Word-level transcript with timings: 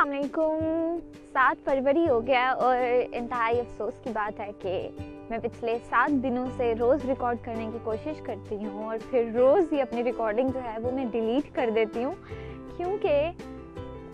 السلام 0.00 0.18
علیکم۔ 0.18 0.96
سات 1.32 1.64
فروری 1.64 2.08
ہو 2.08 2.26
گیا 2.26 2.50
اور 2.50 2.76
انتہائی 3.12 3.60
افسوس 3.60 3.92
کی 4.04 4.10
بات 4.12 4.40
ہے 4.40 4.50
کہ 4.58 4.88
میں 5.30 5.38
پچھلے 5.38 5.78
سات 5.88 6.22
دنوں 6.22 6.46
سے 6.56 6.72
روز 6.80 7.04
ریکارڈ 7.04 7.36
کرنے 7.44 7.68
کی 7.72 7.78
کوشش 7.84 8.20
کرتی 8.22 8.56
ہوں 8.56 8.84
اور 8.84 8.98
پھر 9.10 9.30
روز 9.34 9.72
ہی 9.72 9.80
اپنی 9.80 10.04
ریکارڈنگ 10.04 10.48
جو 10.48 10.60
ہے 10.64 10.76
وہ 10.82 10.90
میں 10.90 11.04
ڈیلیٹ 11.04 11.54
کر 11.54 11.70
دیتی 11.74 12.04
ہوں۔ 12.04 12.14
کیونکہ 12.76 13.30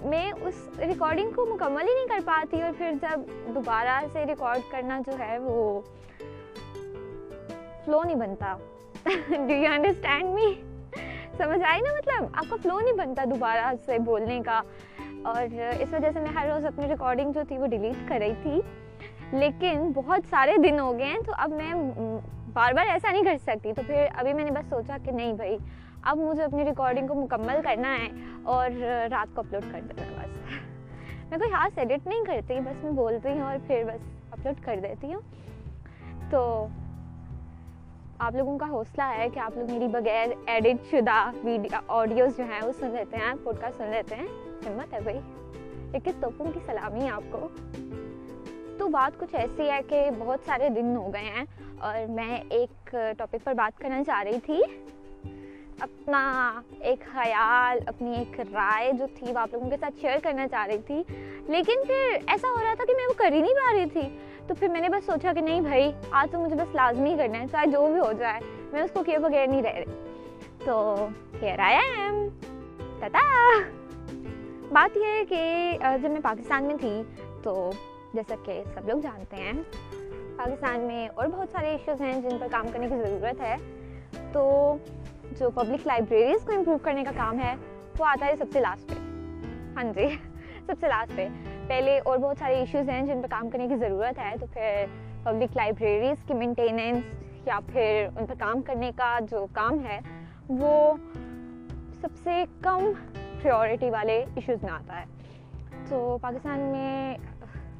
میں 0.04 0.32
اس 0.40 0.68
ریکارڈنگ 0.78 1.30
کو 1.30 1.46
مکمل 1.46 1.82
ہی 1.82 1.94
نہیں 1.94 2.08
کر 2.08 2.18
پاتی 2.24 2.62
اور 2.62 2.70
پھر 2.78 2.92
جب 3.02 3.20
دوبارہ 3.54 4.00
سے 4.12 4.26
ریکارڈ 4.26 4.60
کرنا 4.70 5.00
جو 5.06 5.12
ہے 5.18 5.38
وہ 5.38 5.80
فلو 7.84 8.02
نہیں 8.02 8.16
بنتا۔ 8.16 8.56
ڈو 9.28 9.52
یو 9.52 9.72
انڈرسٹینڈ 9.72 10.34
می 10.34 10.54
سمجھ 11.36 11.62
آئی 11.64 11.80
نا 11.80 11.92
مطلب؟ 11.92 12.24
آپ 12.32 12.44
کا 12.50 12.56
فلو 12.62 12.80
نہیں 12.80 12.92
بنتا 12.92 13.24
دوبارہ 13.24 13.72
سے 13.86 13.98
بولنے 13.98 14.40
کا۔ 14.44 14.62
اور 15.26 15.42
اس 15.80 15.92
وجہ 15.92 16.10
سے 16.12 16.20
میں 16.20 16.30
ہر 16.34 16.48
روز 16.48 16.64
اپنی 16.66 16.88
ریکارڈنگ 16.88 17.32
جو 17.32 17.40
تھی 17.48 17.58
وہ 17.58 17.66
ڈیلیٹ 17.66 18.08
کر 18.08 18.18
رہی 18.20 18.34
تھی۔ 18.42 18.60
لیکن 19.32 19.92
بہت 19.94 20.20
سارے 20.30 20.56
دن 20.62 20.80
ہو 20.80 20.98
گئے 20.98 21.06
ہیں 21.06 21.20
تو 21.26 21.32
اب 21.38 21.50
میں 21.50 21.74
بار 22.52 22.72
بار 22.72 22.86
ایسا 22.86 23.10
نہیں 23.10 23.24
کر 23.24 23.36
سکتی۔ 23.42 23.72
تو 23.72 23.82
پھر 23.86 24.06
ابھی 24.14 24.32
میں 24.32 24.44
نے 24.44 24.50
بس 24.50 24.68
سوچا 24.68 24.96
کہ 25.04 25.12
نہیں 25.12 25.32
بھائی، 25.32 25.56
اب 26.02 26.16
مجھے 26.16 26.42
اپنی 26.42 26.64
ریکارڈنگ 26.64 27.06
کو 27.06 27.14
مکمل 27.14 27.60
کرنا 27.64 27.94
ہے 27.94 28.08
اور 28.42 28.70
رات 29.10 29.34
کو 29.34 29.40
اپلوڈ 29.40 29.62
کر 29.72 29.80
دینا 29.80 30.22
بس۔ 30.22 30.38
میں 31.30 31.38
کوئی 31.38 31.52
ہاتھ 31.52 31.78
ایڈٹ 31.78 32.06
نہیں 32.06 32.24
کرتی، 32.24 32.60
بس 32.60 32.84
میں 32.84 32.92
بولتی 32.92 33.28
ہوں 33.28 33.40
اور 33.40 33.56
پھر 33.66 33.84
بس 33.86 34.00
اپلوڈ 34.30 34.64
کر 34.64 34.80
دیتی 34.82 35.14
ہوں۔ 35.14 35.20
تو 36.30 36.66
آپ 38.18 38.34
لوگوں 38.34 38.58
کا 38.58 38.66
حوصلہ 38.68 39.02
ہے 39.18 39.28
کہ 39.34 39.38
آپ 39.38 39.56
لوگ 39.56 39.70
میری 39.70 39.88
بغیر 39.88 40.26
ایڈٹ 40.46 40.90
شدہ 40.90 41.30
ویڈیو 41.44 41.78
آڈیوز 41.88 42.36
جو 42.36 42.44
ہیں 42.44 42.60
وہ 42.62 42.72
سن 42.72 42.90
لیتے 42.90 43.16
ہیں 43.16 43.34
پوڈ 43.44 43.56
کاسٹ 43.60 43.76
سن 43.76 43.90
لیتے 43.90 44.14
ہیں۔ 44.14 44.45
ہمت 44.66 44.94
ہے 44.94 45.00
بھائی۔ 45.00 45.18
اکیس 45.94 46.14
توپوں 46.20 46.52
کی 46.52 46.60
سلامی 46.66 47.00
ہے 47.00 47.10
آپ 47.10 47.22
کو۔ 47.30 47.48
تو 48.78 48.88
بات 48.88 49.20
کچھ 49.20 49.34
ایسی 49.34 49.70
ہے 49.70 49.80
کہ 49.88 50.10
بہت 50.18 50.40
سارے 50.46 50.68
دن 50.68 50.96
ہو 50.96 51.14
گئے 51.14 51.22
ہیں 51.22 51.44
اور 51.78 52.10
میں 52.10 52.40
ایک 52.48 52.96
ٹاپک 53.18 53.36
پر 53.44 53.54
بات 53.54 53.80
کرنا 53.80 54.04
چاہ 54.04 54.22
رہی 54.22 54.40
تھی۔ 54.40 54.62
اپنا 55.80 56.52
ایک 56.80 57.00
خیال، 57.12 57.78
اپنی 57.86 58.18
ایک 58.18 58.40
رائے 58.40 58.92
جو 58.92 59.06
تھی 59.14 59.32
وہ 59.32 59.38
آپ 59.38 59.48
لوگوں 59.52 59.70
کے 59.70 59.76
ساتھ 59.80 60.00
شیئر 60.00 60.18
کرنا 60.22 60.48
چاہ 60.48 60.66
رہی 60.66 60.78
تھی۔ 60.78 61.02
لیکن 61.48 61.84
پھر 61.86 62.16
ایسا 62.26 62.48
ہو 62.48 62.60
رہا 62.64 62.74
تھا 62.74 62.84
کہ 62.84 62.94
میں 62.96 63.06
وہ 63.06 63.12
کر 63.16 63.32
ہی 63.32 63.40
نہیں 63.40 63.54
پا 63.54 63.72
رہی 63.72 63.86
تھی۔ 63.86 64.18
تو 64.46 64.54
پھر 64.54 64.68
میں 64.68 64.80
نے 64.80 64.88
بس 64.88 65.06
سوچا 65.06 65.32
کہ 65.32 65.40
نہیں 65.40 65.60
بھائی، 65.60 65.92
آج 66.10 66.30
تو 66.30 66.40
مجھے 66.40 66.56
بس 66.56 66.74
لازمی 66.74 67.14
کرنا 67.18 67.40
ہے، 67.40 67.44
چاہے 67.52 67.66
جو 67.66 67.86
بھی 67.86 67.98
ہو 67.98 68.12
جائے۔ 68.12 68.40
میں 68.72 68.82
اس 68.82 68.90
کو 68.92 69.02
کیے 69.02 69.18
بغیر 69.18 69.46
نہیں 69.46 69.62
رہ 69.62 69.72
رہی۔ 69.72 69.84
تو 70.64 70.94
ہیئر 71.42 71.58
آئی 71.58 71.76
ایم 71.76 72.28
تتا 72.98 73.52
بات 74.72 74.96
یہ 74.96 75.04
ہے 75.04 75.24
کہ 75.24 75.78
جب 76.02 76.10
میں 76.10 76.20
پاکستان 76.22 76.64
میں 76.64 76.74
تھی 76.80 77.02
تو 77.42 77.70
جیسا 78.14 78.34
کہ 78.44 78.62
سب 78.74 78.88
لوگ 78.88 78.98
جانتے 78.98 79.36
ہیں 79.36 79.52
پاکستان 80.36 80.80
میں 80.80 81.08
اور 81.08 81.26
بہت 81.26 81.48
سارے 81.52 81.70
ایشوز 81.70 82.00
ہیں 82.00 82.20
جن 82.20 82.38
پر 82.40 82.46
کام 82.50 82.66
کرنے 82.72 82.88
کی 82.88 82.96
ضرورت 82.96 83.40
ہے 83.40 83.56
تو 84.32 84.76
جو 85.38 85.50
پبلک 85.50 85.86
لائبریریز 85.86 86.44
کو 86.44 86.52
امپروو 86.52 86.78
کرنے 86.78 87.04
کا 87.04 87.10
کام 87.16 87.40
ہے 87.40 87.54
وہ 87.98 88.04
آتا 88.04 88.26
ہے 88.26 88.36
سب 88.36 88.52
سے 88.52 88.60
لاسٹ 88.60 88.88
پہ 88.88 88.94
ہاں 89.76 89.84
جی 89.92 90.06
سب 90.66 90.72
سے 90.80 90.88
لاسٹ 90.88 91.16
پہ 91.16 91.28
پہلے 91.66 91.98
اور 91.98 92.18
بہت 92.18 92.38
سارے 92.38 92.54
ایشوز 92.54 92.88
ہیں 92.88 93.02
جن 93.06 93.22
پہ 93.22 93.26
کام 93.30 93.50
کرنے 93.50 93.68
کی 93.68 93.76
ضرورت 93.76 94.18
ہے 94.18 94.34
تو 94.40 94.46
پھر 94.52 94.84
پبلک 95.24 95.56
لائبریریز 95.56 96.24
کی 96.26 96.34
مینٹیننس 96.34 97.46
یا 97.46 97.58
پھر 97.72 98.06
ان 98.16 98.26
پہ 98.26 98.34
کام 98.38 98.62
کرنے 98.62 98.90
کا 98.96 99.18
جو 99.30 99.46
کام 99.52 99.84
ہے 99.84 100.00
وہ 100.48 100.92
سب 102.00 102.08
سے 102.24 102.44
کم 102.62 102.90
پریورٹی 103.42 103.90
والے 103.90 104.24
ایشوز 104.34 104.64
میں 104.64 104.72
آتا 104.72 105.00
ہے۔ 105.00 105.04
تو 105.88 106.18
پاکستان 106.20 106.60
میں 106.60 107.16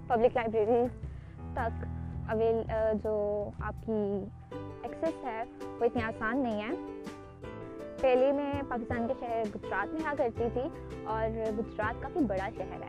پبلک 0.06 0.36
لائبریریز 0.36 1.10
تک 1.52 1.84
اویل 2.30 2.62
جو 3.04 3.48
آپ 3.60 3.74
کی 3.86 4.24
ایکسیس 4.82 5.24
ہے، 5.24 5.44
وہ 5.62 5.84
اتنی 5.84 6.02
آسان 6.02 6.38
نہیں 6.38 6.62
ہے۔ 6.62 6.70
پہلے 8.00 8.32
میں 8.32 8.52
پاکستان 8.68 9.08
کے 9.08 9.14
شہر 9.20 9.42
گجرات 9.54 9.94
میں 9.94 10.02
آ 10.04 10.14
کرتی 10.18 10.44
تھی 10.52 10.94
اور 11.04 11.28
گجرات 11.58 12.02
کافی 12.02 12.20
بڑا 12.20 12.48
شہر 12.56 12.82
ہے۔ 12.82 12.88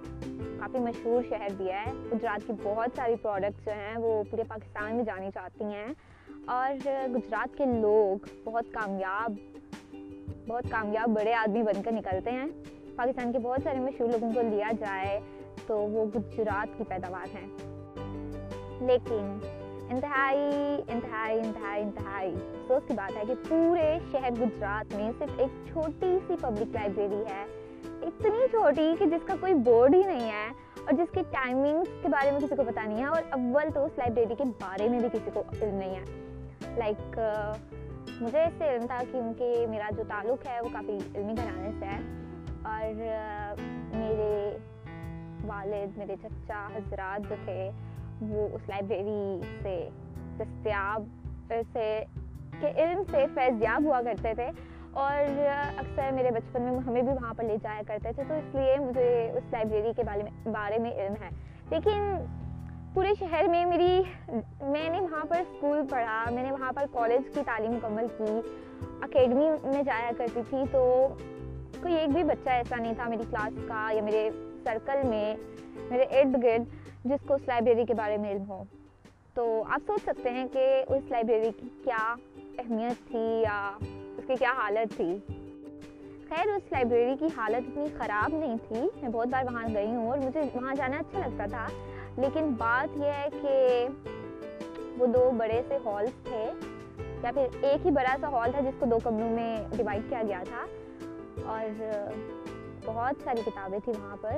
کافی 0.59 0.79
مشہور 0.79 1.23
شہر 1.29 1.47
بھی 1.57 1.71
ہے۔ 1.71 1.91
گجرات 2.13 2.47
کی 2.47 2.53
بہت 2.63 2.89
ساری 2.95 3.15
پروڈکٹس 3.15 3.65
جو 3.65 3.71
ہیں، 3.71 3.97
وہ 3.97 4.23
پورے 4.31 4.43
پاکستان 4.47 4.95
میں 4.95 5.03
جانی 5.03 5.31
چاہتی 5.33 5.63
ہیں۔ 5.63 5.93
اور 6.45 6.87
گجرات 7.15 7.57
کے 7.57 7.65
لوگ 7.65 8.25
بہت 8.43 8.65
کامیاب 8.73 9.31
بہت 10.47 10.63
کامیاب 10.71 11.09
بڑے 11.09 11.33
آدمی 11.33 11.63
بن 11.63 11.81
کر 11.81 11.91
نکلتے 11.91 12.31
ہیں۔ 12.31 12.45
پاکستان 12.95 13.31
کے 13.31 13.39
بہت 13.39 13.59
سارے 13.63 13.79
مشہور 13.79 14.09
لوگوں 14.09 14.31
کو 14.33 14.41
لیا 14.41 14.71
جائے 14.79 15.19
تو 15.67 15.77
وہ 15.77 16.05
گجرات 16.05 16.77
کی 16.77 16.83
پیداوار 16.83 17.35
ہیں۔ 17.35 17.47
لیکن 18.85 19.37
انتہائی 19.89 20.81
انتہائی 20.87 21.39
انتہائی 21.39 21.83
انتہائی 21.83 22.33
افسوس 22.35 22.87
کی 22.87 22.93
بات 22.93 23.17
ہے 23.17 23.21
کہ 23.27 23.33
پورے 23.49 23.97
شہر 24.11 24.29
گجرات 24.41 24.95
میں 24.95 25.11
صرف 25.19 25.29
ایک 25.37 25.67
چھوٹی 25.71 26.17
سی 26.27 26.35
پبلک 26.41 26.67
لائبریری 26.73 27.23
ہے۔ 27.29 27.45
اتنی 28.01 28.47
چھوٹی 28.51 28.93
کہ 28.99 29.05
جس 29.05 29.27
کا 29.27 29.35
کوئی 29.39 29.53
بورڈ 29.53 29.95
ہی 29.95 30.01
نہیں 30.05 30.31
ہے 30.31 30.47
اور 30.85 30.91
جس 30.91 31.13
کی 31.13 31.19
ٹائمنگس 31.31 31.87
کے 32.01 32.09
بارے 32.09 32.31
میں 32.31 32.39
کسی 32.39 32.55
کو 32.55 32.63
پتہ 32.67 32.79
نہیں 32.79 32.99
ہے 32.99 33.05
اور 33.05 33.21
اول 33.29 33.63
تو 33.73 33.85
اس 33.85 33.91
لائبریری 33.97 34.35
کے 34.37 34.43
بارے 34.43 34.89
میں 34.89 34.99
بھی 34.99 35.09
کسی 35.13 35.31
کو 35.33 35.43
علم 35.61 35.75
نہیں 35.75 35.95
ہے۔ 35.95 36.03
لائک 36.77 37.19
مجھے 38.21 38.41
اس 38.41 38.53
سے 38.57 38.75
علم 38.75 38.87
تھا 38.87 38.99
کیونکہ 39.11 39.65
میرا 39.69 39.89
جو 39.97 40.03
تعلق 40.07 40.47
ہے 40.47 40.61
وہ 40.61 40.69
کافی 40.73 40.97
علمی 41.15 41.33
گھرانے 41.37 41.71
سے 41.79 41.85
ہے۔ 41.85 41.99
اور 42.63 43.03
میرے 43.93 44.57
والد، 45.45 45.97
میرے 45.97 46.15
چچا، 46.21 46.67
حضرات 46.75 47.29
جو 47.29 47.35
تھے، 47.45 47.71
وہ 48.21 48.47
اس 48.53 48.69
لائبریری 48.69 49.41
سے 49.61 49.89
دستیاب، 50.37 51.03
سے 51.73 52.03
کے 52.59 52.67
علم 52.75 53.03
سے 53.11 53.25
فیضیاب 53.33 53.83
ہوا 53.83 54.01
کرتے 54.01 54.33
تھے۔ 54.33 54.51
اور 54.91 55.39
اکثر 55.77 56.11
میرے 56.11 56.31
بچپن 56.31 56.61
میں 56.61 56.79
ہمیں 56.79 57.01
بھی 57.01 57.11
وہاں 57.11 57.33
پر 57.33 57.43
لے 57.43 57.57
جایا 57.63 57.81
کرتے 57.87 58.11
تھے، 58.11 58.23
تو 58.27 58.33
اس 58.33 58.55
لیے 58.55 58.75
مجھے 58.79 59.31
اس 59.33 59.43
لائبریری 59.51 59.93
کے 59.95 60.03
بارے 60.03 60.23
میں 60.23 60.47
بارے 60.47 60.77
میں 60.77 60.91
علم 60.91 61.13
ہے۔ 61.23 61.29
لیکن 61.69 62.25
پورے 62.97 63.13
شہر 63.19 63.45
میں 63.47 63.65
میری، 63.65 64.01
میں 64.61 64.89
نے 64.89 64.99
وہاں 64.99 65.25
پر 65.25 65.39
اسکول 65.39 65.87
پڑھا، 65.89 66.25
میں 66.31 66.43
نے 66.43 66.51
وہاں 66.51 66.71
پر 66.71 66.85
کالج 66.91 67.35
کی 67.35 67.41
تعلیم 67.45 67.71
مکمل 67.71 68.05
کی 68.17 68.39
اکیڈمی 69.01 69.45
میں 69.63 69.83
جایا 69.83 70.11
کرتی 70.17 70.41
تھی، 70.49 70.57
تو 70.71 71.07
کوئی 71.81 71.95
ایک 71.95 72.09
بھی 72.09 72.23
بچہ 72.23 72.49
ایسا 72.49 72.75
نہیں 72.75 72.93
تھا 72.93 73.09
میری 73.09 73.23
کلاس 73.29 73.53
کا 73.67 73.89
یا 73.93 74.01
میرے 74.01 74.29
سرکل 74.63 75.07
میں، 75.07 75.35
میرے 75.89 76.03
ارد 76.03 76.43
گرد 76.43 76.63
جس 77.05 77.27
کو 77.27 77.33
اس 77.33 77.41
لائبریری 77.47 77.85
کے 77.85 77.93
بارے 77.93 78.17
میں 78.17 78.31
علم 78.31 78.43
ہو۔ 78.49 78.63
تو 79.33 79.63
آپ 79.69 79.81
سوچ 79.87 80.01
سکتے 80.01 80.29
ہیں 80.29 80.47
کہ 80.53 80.83
اس 80.87 81.03
لائبریری 81.09 81.51
کی 81.59 81.69
کیا 81.83 82.15
اہمیت 82.59 83.07
تھی 83.07 83.41
یا 83.41 83.71
اس 84.17 84.27
کی 84.27 84.33
کیا 84.39 84.51
حالت 84.51 84.97
تھی۔ 84.97 85.17
خیر، 86.29 86.47
اس 86.47 86.71
لائبریری 86.71 87.15
کی 87.19 87.27
حالت 87.37 87.69
اتنی 87.71 87.85
خراب 87.97 88.35
نہیں 88.35 88.57
تھی۔ 88.67 88.81
میں 89.01 89.09
بہت 89.09 89.27
بار 89.27 89.43
وہاں 89.43 89.67
گئی 89.73 89.87
ہوں 89.87 90.09
اور 90.09 90.17
مجھے 90.17 90.41
وہاں 90.53 90.75
جانا 90.75 90.97
اچھا 90.97 91.19
لگتا 91.19 91.45
تھا۔ 91.45 91.67
لیکن 92.17 92.49
بات 92.57 92.97
یہ 92.97 93.05
ہے 93.05 93.27
کہ 93.41 93.87
وہ 94.97 95.07
دو 95.07 95.31
بڑے 95.37 95.61
سے 95.67 95.77
ہالس 95.85 96.23
تھے، 96.23 96.51
یا 97.23 97.31
پھر 97.33 97.47
ایک 97.61 97.85
ہی 97.85 97.91
بڑا 97.91 98.15
سا 98.21 98.27
ہال 98.27 98.51
تھا 98.51 98.59
جس 98.59 98.73
کو 98.79 98.85
دو 98.85 98.99
کمروں 99.03 99.29
میں 99.29 99.57
ڈیوائڈ 99.77 100.01
کیا 100.09 100.23
گیا 100.27 100.43
تھا۔ 100.49 100.65
اور 101.45 101.81
بہت 102.85 103.15
ساری 103.23 103.41
کتابیں 103.45 103.79
تھیں 103.79 103.93
وہاں 104.03 104.15
پر۔ 104.21 104.31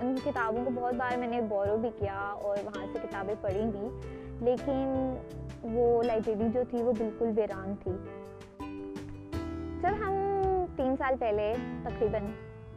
ان 0.00 0.16
کتابوں 0.24 0.64
کو 0.64 0.70
بہت 0.74 0.94
بار 0.94 1.16
میں 1.16 1.28
نے 1.28 1.40
بورو 1.40 1.76
بھی 1.76 1.88
کیا 1.98 2.18
اور 2.18 2.56
وہاں 2.64 2.86
سے 2.92 2.98
کتابیں 3.02 3.34
پڑھی 3.40 3.62
بھی۔ 3.72 3.88
لیکن 4.40 5.14
وہ 5.62 6.02
لائبریری 6.02 6.48
جو 6.54 6.62
تھی 6.70 6.82
وہ 6.82 6.92
بالکل 6.98 7.30
ویران 7.36 7.74
تھی۔ 7.82 7.92
جب 9.80 9.90
ہم 10.00 10.14
تین 10.76 10.96
سال 10.96 11.14
پہلے 11.20 11.54
تقریباً 11.82 12.22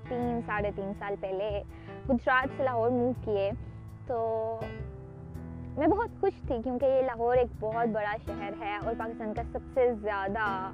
تین، 0.09 0.39
ساڑھے 0.45 0.71
تین 0.75 0.91
سال 0.99 1.15
پہلے 1.19 1.63
گجرات 2.09 2.47
سے 2.57 2.63
لاہور 2.63 2.89
موو 2.89 3.11
کیے 3.25 3.51
تو 4.09 4.59
میں 5.77 5.87
بہت 5.87 6.09
خوش 6.19 6.47
تھی 6.47 6.57
کیونکہ 6.63 6.85
یہ 6.85 7.01
لاہور 7.01 7.37
ایک 7.37 7.47
بہت 7.59 7.87
بڑا 7.87 8.15
شہر 8.25 8.53
ہے 8.59 8.77
اور 8.85 8.93
پاکستان 8.97 9.33
کا 9.33 9.41
سب 9.51 9.59
سے 9.73 9.93
زیادہ 9.93 10.71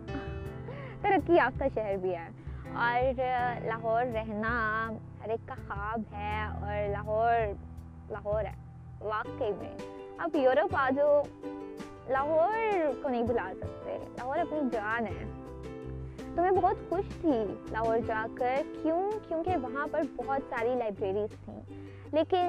ترقی 1.01 1.35
یافتہ 1.35 1.63
شہر 1.73 1.95
بھی 1.97 2.15
ہے۔ 2.15 2.27
اور 2.73 3.13
لاہور 3.65 4.05
رہنا 4.05 4.89
ہر 5.23 5.29
ایک 5.29 5.47
کا 5.47 5.55
خواب 5.67 5.99
ہے 6.13 6.43
اور 6.43 6.89
لاہور 6.89 7.33
لاہور 8.09 8.43
ہے، 8.45 8.53
واقعی 9.01 9.51
میں۔ 9.57 9.77
آپ 10.17 10.35
یورپ 10.35 10.75
آ 10.75 10.89
جاؤ، 10.95 11.21
لاہور 12.07 12.57
کو 13.03 13.09
نہیں 13.09 13.23
بلا 13.23 13.53
سکتے۔ 13.57 13.97
لاہور 14.01 14.37
اپنی 14.37 14.59
جان 14.71 15.07
ہے۔ 15.07 15.31
تو 16.35 16.41
میں 16.41 16.51
بہت 16.51 16.89
خوش 16.89 17.21
تھی 17.21 17.55
لاہور 17.71 17.97
جا 17.97 18.27
کر۔ 18.37 18.61
کیوں؟ 18.81 19.11
کیونکہ 19.27 19.51
وہاں 19.61 19.87
پر 19.91 20.01
بہت 20.15 20.41
ساری 20.49 20.75
لائبریریز 20.75 21.45
تھیں۔ 21.45 21.61
لیکن 22.11 22.45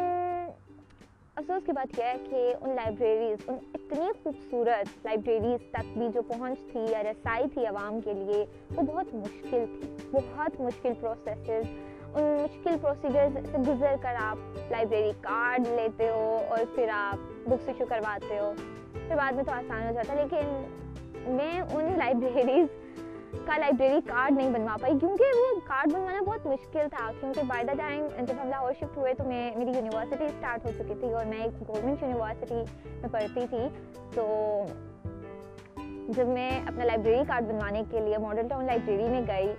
افسوس 1.37 1.67
کی 1.67 1.73
بات 1.73 1.99
یہ 1.99 2.05
ہے 2.05 2.15
کہ 2.31 2.55
ان 2.61 2.71
لائبریریز 2.71 3.39
ان 3.47 3.57
اتنی 3.75 4.07
خوبصورت 4.23 5.07
لائبریریز 5.07 5.71
تک 5.71 5.99
بھی 5.99 6.09
جو 6.15 6.23
پہنچ 6.23 6.73
تھی 6.73 6.81
یا 6.91 7.03
رسائی 7.03 7.45
تھی 7.55 7.67
عوام 7.67 8.01
کے 8.01 8.13
لیے، 8.15 8.45
وہ 8.77 8.83
بہت 8.83 9.15
مشکل 9.15 9.65
تھی۔ 9.81 9.97
بہت 10.13 10.61
مشکل 10.61 10.93
پروسیسز 11.01 11.65
ان 12.15 12.25
مشکل 12.43 12.77
پروسیجر 12.83 13.29
سے 13.35 13.59
گزر 13.59 13.95
کر 14.03 14.15
آپ 14.21 14.37
لائبریری 14.71 15.13
کارڈ 15.21 15.67
لیتے 15.67 16.09
ہو 16.09 16.39
اور 16.49 16.59
پھر 16.75 16.89
آپ 16.93 17.49
بکس 17.49 17.69
ایشو 17.69 17.85
کرواتے 17.89 18.39
ہو۔ 18.39 18.53
پھر 18.93 19.17
بعد 19.17 19.33
میں 19.33 19.45
تو 19.45 19.53
آسان 19.53 19.87
ہو 19.87 19.93
جاتا 19.93 20.15
لیکن 20.15 20.65
میں 21.35 21.61
ان 21.61 21.99
لائبریریز 21.99 22.86
کا 23.45 23.57
لائبریری 23.57 24.01
کارڈ 24.07 24.37
نہیں 24.37 24.51
بنوا 24.51 24.77
پائی، 24.81 24.99
کیونکہ 24.99 25.39
وہ 25.39 25.61
کارڈ 25.67 25.93
بنوانا 25.93 26.23
بہت 26.27 26.47
مشکل 26.47 26.87
تھا۔ 26.91 27.11
کیونکہ 27.21 27.43
بائی 27.47 27.65
دا 27.65 27.73
ٹائم 27.79 28.07
جب 28.19 28.35
ہم 28.43 28.49
لاہور 28.49 28.73
شفٹ 28.73 28.97
ہوئے 28.97 29.15
تو 29.15 29.25
میں، 29.25 29.51
میری 29.57 29.71
یونیورسٹی 29.71 30.25
اسٹارٹ 30.25 30.65
ہو 30.65 30.71
چکی 30.79 30.95
تھی 31.01 31.13
اور 31.13 31.25
میں 31.25 31.39
ایک 31.39 31.69
گورنمنٹ 31.69 32.03
یونیورسٹی 32.03 32.63
میں 33.01 33.09
پڑھتی 33.13 33.47
تھی۔ 33.51 33.67
تو 34.15 34.27
جب 36.09 36.27
میں 36.27 36.51
اپنا 36.67 36.85
لائبریری 36.85 37.23
کارڈ 37.29 37.45
بنوانے 37.45 37.83
کے 37.91 38.01
لیے 38.01 38.19
ماڈل 38.19 38.49
ٹاؤن 38.49 38.65
لائبریری 38.65 39.09
میں 39.09 39.23
گئی، 39.29 39.53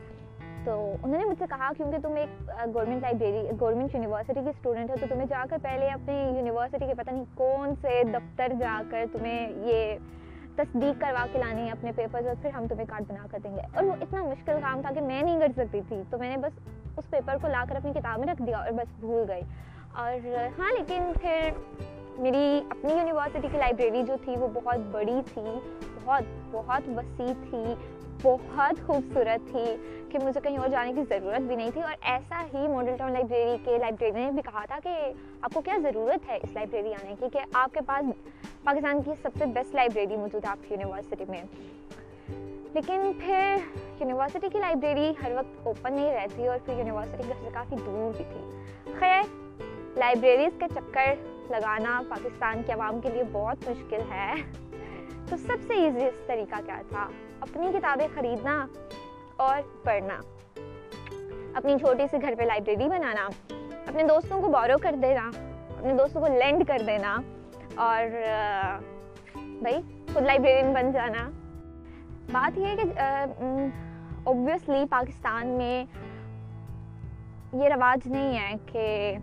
تو 0.65 0.71
انہوں 1.03 1.17
نے 1.17 1.25
مجھ 1.25 1.37
سے 1.39 1.45
کہا، 1.49 1.71
کیونکہ 1.77 1.97
تم 2.03 2.15
ایک 2.15 2.49
گورنمنٹ 2.73 3.01
لائبریری 3.01 3.47
گورنمنٹ 3.61 3.95
یونیورسٹی 3.95 4.33
کی 4.33 4.49
اسٹوڈنٹ 4.49 4.89
ہو، 4.89 4.95
تو 4.99 5.05
تمہیں 5.09 5.25
جا 5.25 5.45
کر 5.49 5.57
پہلے 5.61 5.87
اپنی 5.87 6.15
یونیورسٹی 6.35 6.85
کے 6.87 6.93
پتہ 6.97 7.11
نہیں 7.11 7.25
کون 7.35 7.73
سے 7.81 8.01
دفتر 8.13 8.53
جا 8.59 8.81
کر 8.89 9.05
تمہیں 9.11 9.49
یہ 9.55 9.95
تصدیق 10.57 11.01
کروا 11.01 11.25
کے 11.31 11.39
لانی 11.39 11.65
ہے 11.65 11.71
اپنے 11.71 11.91
پیپرز 11.95 12.27
اور 12.27 12.35
پھر 12.41 12.49
ہم 12.49 12.67
تمہیں 12.67 12.85
کارڈ 12.89 13.03
بنا 13.07 13.27
کر 13.31 13.37
دیں 13.43 13.55
گے۔ 13.55 13.61
اور 13.73 13.83
وہ 13.83 13.93
اتنا 14.01 14.23
مشکل 14.23 14.53
کام 14.61 14.81
تھا 14.81 14.89
کہ 14.93 15.01
میں 15.01 15.21
نہیں 15.21 15.39
کر 15.39 15.47
سکتی 15.57 15.81
تھی۔ 15.87 16.03
تو 16.09 16.17
میں 16.17 16.29
نے 16.29 16.37
بس 16.37 16.59
اس 16.97 17.09
پیپر 17.09 17.35
کو 17.41 17.47
لا 17.47 17.65
کر 17.69 17.75
اپنی 17.75 17.93
کتاب 17.93 18.19
میں 18.19 18.27
رکھ 18.27 18.41
دیا 18.41 18.57
اور 18.57 18.71
بس 18.71 18.99
بھول 18.99 19.31
گئی۔ 19.31 19.41
اور 19.93 20.27
ہاں 20.59 20.73
لیکن 20.77 21.11
پھر 21.21 21.49
میری 22.17 22.61
اپنی 22.69 22.93
یونیورسٹی 22.93 23.47
کی 23.51 23.57
لائبریری 23.57 24.03
جو 24.03 24.15
تھی 24.23 24.35
وہ 24.39 24.47
بہت 24.53 24.77
بڑی 24.91 25.21
تھی، 25.33 25.59
بہت 26.05 26.23
بہت 26.51 26.89
وسیع 26.89 27.33
تھی۔ 27.49 27.63
بہت 28.21 28.87
خوبصورت 28.87 29.51
تھی 29.51 29.75
کہ 30.09 30.19
مجھے 30.23 30.39
کہیں 30.43 30.57
اور 30.57 30.69
جانے 30.69 30.93
کی 30.93 31.01
ضرورت 31.09 31.41
بھی 31.41 31.55
نہیں 31.55 31.71
تھی 31.71 31.81
اور 31.81 31.93
ایسا 32.01 32.43
ہی 32.53 32.67
ماڈل 32.67 32.95
ٹاؤن 32.97 33.11
لائبریری 33.11 33.57
کے 33.65 33.77
لائبریری 33.77 34.25
نے 34.25 34.31
بھی 34.31 34.41
کہا 34.41 34.65
تھا 34.65 34.79
کہ 34.83 35.13
آپ 35.41 35.53
کو 35.53 35.61
کیا 35.61 35.73
ضرورت 35.83 36.29
ہے 36.29 36.35
اس 36.43 36.49
لائبریری 36.53 36.93
آنے 36.93 37.15
کی 37.19 37.25
کہ 37.33 37.39
آپ 37.53 37.73
کے 37.73 37.79
پاس 37.85 38.05
پاکستان 38.63 39.01
کی 39.01 39.11
سب 39.21 39.29
سے 39.37 39.45
بیسٹ 39.45 39.75
لائبریری 39.75 40.17
موجود 40.17 40.45
ہے 40.45 40.49
آپ 40.49 40.57
کی 40.61 40.75
یونیورسٹی 40.75 41.25
میں۔ 41.29 41.43
لیکن 42.73 43.11
پھر 43.25 43.55
یونیورسٹی 43.99 44.49
کی 44.51 44.59
لائبریری 44.59 45.13
ہر 45.23 45.31
وقت 45.31 45.67
اوپن 45.67 45.93
نہیں 45.93 46.13
رہتی 46.13 46.47
اور 46.47 46.57
پھر 46.65 46.73
یونیورسٹی 46.77 47.23
گھر 47.27 47.33
سے 47.43 47.49
کافی 47.53 47.75
دور 47.85 48.17
بھی 48.17 48.25
تھی۔ 48.33 48.63
خیر 48.99 49.21
لائبریریز 49.97 50.59
کا 50.59 50.67
چکر 50.67 51.13
لگانا 51.49 52.01
پاکستان 52.09 52.61
کے 52.65 52.73
عوام 52.73 53.01
کے 53.01 53.09
لیے 53.09 53.23
بہت 53.31 53.69
مشکل 53.69 53.99
ہے۔ 54.11 54.33
تو 55.29 55.37
سب 55.37 55.57
سے 55.67 55.73
ایزیسٹ 55.73 56.27
طریقہ 56.27 56.55
کیا 56.65 56.81
تھا؟ 56.89 57.07
اپنی 57.41 57.67
کتابیں 57.73 58.07
خریدنا 58.13 58.65
اور 59.35 59.61
پڑھنا۔ 59.83 60.19
اپنی 61.53 61.77
چھوٹی 61.77 62.03
سی 62.11 62.17
گھر 62.21 62.33
پہ 62.37 62.43
لائبریری 62.43 62.87
بنانا، 62.89 63.27
اپنے 63.87 64.03
دوستوں 64.03 64.41
کو 64.41 64.47
بورو 64.47 64.77
کر 64.77 64.95
دینا، 65.01 65.29
اپنے 65.77 65.93
دوستوں 65.93 66.21
کو 66.21 66.27
لینڈ 66.27 66.67
کر 66.67 66.81
دینا 66.87 67.17
اور 67.75 68.15
بھائی، 69.35 69.81
خود 70.13 70.23
لائبریرین 70.23 70.73
بن 70.73 70.91
جانا۔ 70.91 71.29
بات 72.31 72.57
یہ 72.57 72.65
ہے 72.65 72.75
کہ 72.75 73.01
اوبویسلی 74.23 74.83
پاکستان 74.89 75.47
میں 75.47 75.85
یہ 77.53 77.69
رواج 77.69 78.07
نہیں 78.07 78.37
ہے 78.37 78.53
کہ 78.71 79.15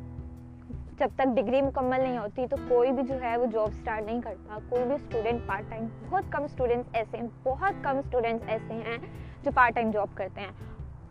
جب 0.99 1.08
تک 1.14 1.26
ڈگری 1.37 1.62
مکمل 1.62 2.00
نہیں 2.00 2.19
ہوتی 2.19 2.46
تو 2.46 2.56
کوئی 2.69 2.93
بھی 2.93 3.02
جو 3.02 3.23
ہے 3.23 3.37
وہ 3.37 3.46
جاب 3.46 3.69
اسٹارٹ 3.69 4.02
نہیں 4.02 4.20
کرتا 4.20 4.58
کوئی 4.69 4.85
بھی 4.85 4.94
اسٹوڈنٹ 4.94 5.41
پارٹ 5.46 5.70
ٹائم 5.70 5.87
بہت 6.11 6.25
کم 6.32 6.43
اسٹوڈنٹس 6.43 6.88
ایسے 6.93 7.17
ہیں 7.17 7.29
بہت 7.43 7.85
کم 7.85 7.99
اسٹوڈنٹس 7.99 8.44
ایسے 8.49 8.75
ہیں 8.75 8.99
جو 9.43 9.50
پارٹ 9.55 9.75
ٹائم 9.75 9.91
جاب 9.91 10.08
کرتے 10.14 10.41
ہیں۔ 10.41 10.50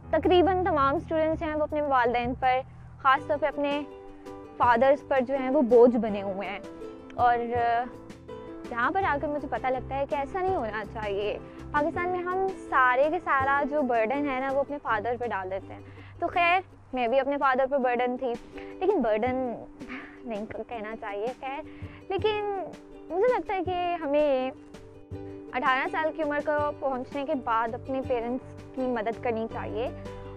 تقریباً 0.10 0.66
تمام 0.66 0.96
اسٹوڈنٹس 0.96 1.44
ہیں 1.44 1.56
وہ 1.56 1.64
اپنے 1.64 1.82
والدین 1.82 2.34
پر 2.40 2.60
خاص 2.98 3.28
طور 3.28 3.38
پہ 3.38 3.46
اپنے 3.46 3.82
فادرس 4.58 5.08
پر 5.08 5.22
جو 5.28 5.36
ہیں 5.36 5.50
وہ 5.50 5.62
بوجھ 5.62 5.98
بنے 5.98 6.22
ہوئے 6.22 6.50
ہیں۔ 6.50 6.60
اور 7.16 7.38
یہاں 8.72 8.92
پر 8.92 9.04
آ 9.04 9.18
کر 9.22 9.28
مجھے 9.28 9.48
پتہ 9.52 9.68
لگتا 9.68 9.96
ہے 9.96 10.06
کہ 10.10 10.16
ایسا 10.16 10.40
نہیں 10.40 10.56
ہونا 10.56 10.84
چاہیے۔ 10.94 11.38
پاکستان 11.72 12.10
میں 12.10 12.20
ہم 12.20 12.48
سارے 12.70 13.10
کے 13.12 13.20
سارا 13.24 13.64
جو 13.70 13.82
برڈن 13.82 14.30
ہے 14.30 14.40
نا 14.40 14.52
وہ 14.52 14.60
اپنے 14.60 14.78
فادر 14.84 15.16
پہ 15.20 15.28
ڈال 15.28 15.52
دیتے 15.52 15.74
ہیں۔ 15.74 15.82
تو 16.20 16.28
خیر 16.28 16.60
میں 16.94 17.08
بھی 17.08 17.20
اپنے 17.20 17.38
فادر 17.38 17.66
پہ 17.72 17.78
برڈن 17.78 18.18
تھی۔ 18.18 18.34
لیکن 18.54 19.02
برڈن 19.02 19.64
نہیں 20.26 20.46
کہنا 20.68 20.96
چاہیے، 21.00 21.28
خیر۔ 21.40 21.62
لیکن 22.10 22.64
مجھے 23.10 23.28
لگتا 23.28 23.54
ہے 23.54 23.64
کہ 23.64 24.04
ہمیں 24.04 24.52
اٹھارہ 25.54 25.88
سال 25.92 26.12
کی 26.16 26.24
عمر 26.24 26.40
کو 26.46 26.72
پہنچنے 26.80 27.26
کے 27.26 27.34
بعد 27.36 27.74
اپنے 27.74 28.02
پیرنٹس 28.08 28.76
کی 28.76 28.82
مدد 28.82 29.24
کرنی 29.24 29.48
چاہیے 29.54 29.90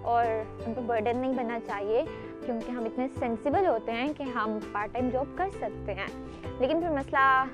اور 0.02 0.24
ان 0.66 0.74
کو 0.74 0.80
برڈن 0.80 1.18
نہیں 1.18 1.32
بننا 1.32 1.58
چاہیے، 1.66 2.04
کیونکہ 2.46 2.70
ہم 2.70 2.84
اتنے 2.84 3.08
سینسیبل 3.18 3.66
ہوتے 3.66 3.92
ہیں 3.92 4.12
کہ 4.16 4.22
ہم 4.22 4.58
پارٹ 4.72 4.92
ٹائم 4.92 5.08
جاب 5.08 5.26
کر 5.36 5.48
سکتے 5.50 5.94
ہیں۔ 5.94 6.06
لیکن 6.58 6.80
پھر 6.80 6.90
مسئلہ 6.90 7.44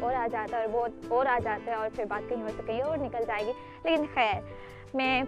اور 0.00 0.14
آ 0.14 0.26
جاتا 0.30 0.56
ہے 0.56 0.64
اور 0.64 0.68
بہت 0.72 0.90
اور 1.08 1.26
آ 1.26 1.38
جاتا 1.42 1.72
ہے 1.72 1.76
اور 1.76 1.88
پھر 1.96 2.04
بات 2.04 2.30
کہیں 2.30 2.42
اور 2.42 2.50
سے 2.56 2.62
کہیں 2.66 2.82
اور 2.82 2.98
نکل 2.98 3.24
جائے 3.26 3.46
گی۔ 3.46 3.52
لیکن 3.84 4.04
خیر، 4.14 4.40
میں 4.94 5.22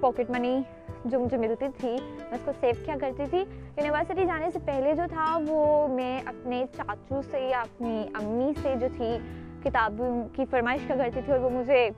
پاکٹ 0.00 0.30
منی 0.30 0.60
جو 1.10 1.20
مجھے 1.20 1.36
ملتی 1.36 1.66
تھی 1.78 1.90
میں 1.90 2.32
اس 2.32 2.40
کو 2.44 2.52
سیو 2.60 2.84
کیا 2.84 2.94
کرتی 3.00 3.24
تھی 3.30 3.38
یونیورسٹی 3.38 4.26
جانے 4.26 4.50
سے 4.52 4.58
پہلے 4.64 4.94
جو 4.94 5.02
تھا 5.08 5.26
وہ 5.46 5.88
میں 5.88 6.18
اپنے 6.26 6.64
چاچو 6.76 7.20
سے 7.30 7.40
یا 7.40 7.60
اپنی 7.60 8.02
امی 8.14 8.52
سے 8.62 8.74
جو 8.80 8.88
تھی 8.96 9.16
کتابوں 9.62 10.12
کی 10.36 10.44
فرمائش 10.50 10.80
کا 10.88 10.94
کرتی 10.94 11.20
تھی 11.24 11.32
اور 11.32 11.40
وہ 11.40 11.50
مجھے 11.50 11.88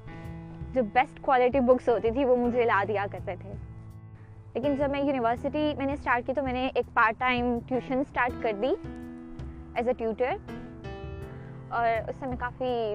جو 0.73 0.83
بیسٹ 0.93 1.21
کوالٹی 1.23 1.61
بکس 1.61 1.89
ہوتی 1.89 2.11
تھی 2.11 2.25
وہ 2.25 2.37
مجھے 2.37 2.65
لا 2.65 2.83
دیا 2.89 3.07
کرتے 3.13 3.35
تھے 3.41 3.53
لیکن 4.55 4.75
جب 4.75 4.91
میں 4.91 5.01
یونیورسٹی 5.01 5.73
میں 5.79 5.87
نے 5.87 5.93
اسٹارٹ 5.93 6.27
کی 6.27 6.35
تو 6.35 6.43
میں 6.43 6.53
نے 6.53 6.69
ایک 6.75 6.95
پارٹ 6.95 7.19
ٹائم 7.19 7.59
ٹیوشن 7.69 7.99
اسٹارٹ 7.99 8.43
کر 8.43 8.53
دی 8.63 8.75
ایز 9.75 9.89
اے 9.89 9.93
ٹیوٹر 9.93 10.37
اور 11.69 12.09
اس 12.09 12.17
سے 12.21 12.27
میں 12.27 12.37
کافی 12.37 12.95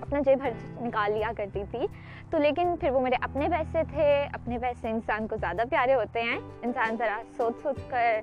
اپنا 0.00 0.20
جیب 0.24 0.42
خرچ 0.42 0.80
نکال 0.82 1.12
لیا 1.12 1.32
کرتی 1.36 1.62
تھی 1.70 1.86
تو 2.30 2.38
لیکن 2.38 2.76
پھر 2.80 2.90
وہ 2.90 3.00
میرے 3.00 3.16
اپنے 3.22 3.48
پیسے 3.48 3.78
تھے، 3.94 4.26
اپنے 4.32 4.58
پیسے 4.58 4.88
انسان 4.88 5.26
کو 5.26 5.36
زیادہ 5.36 5.62
پیارے 5.70 5.94
ہوتے 5.94 6.22
ہیں۔ 6.22 6.40
انسان 6.62 6.96
ذرا 6.98 7.22
سوچ 7.36 7.62
سوچ 7.62 7.76
کر 7.88 8.20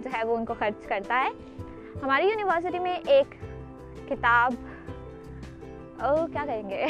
جو 0.00 0.10
ہے 0.16 0.24
وہ 0.24 0.36
ان 0.36 0.44
کو 0.44 0.54
خرچ 0.58 0.86
کرتا 0.86 1.24
ہے۔ 1.24 1.62
ہماری 2.02 2.26
یونیورسٹی 2.26 2.78
میں 2.78 2.98
ایک 3.06 3.44
کتاب، 4.08 4.52
او، 6.00 6.26
کیا 6.26 6.44
کہیں 6.46 6.70
گے؟ 6.70 6.86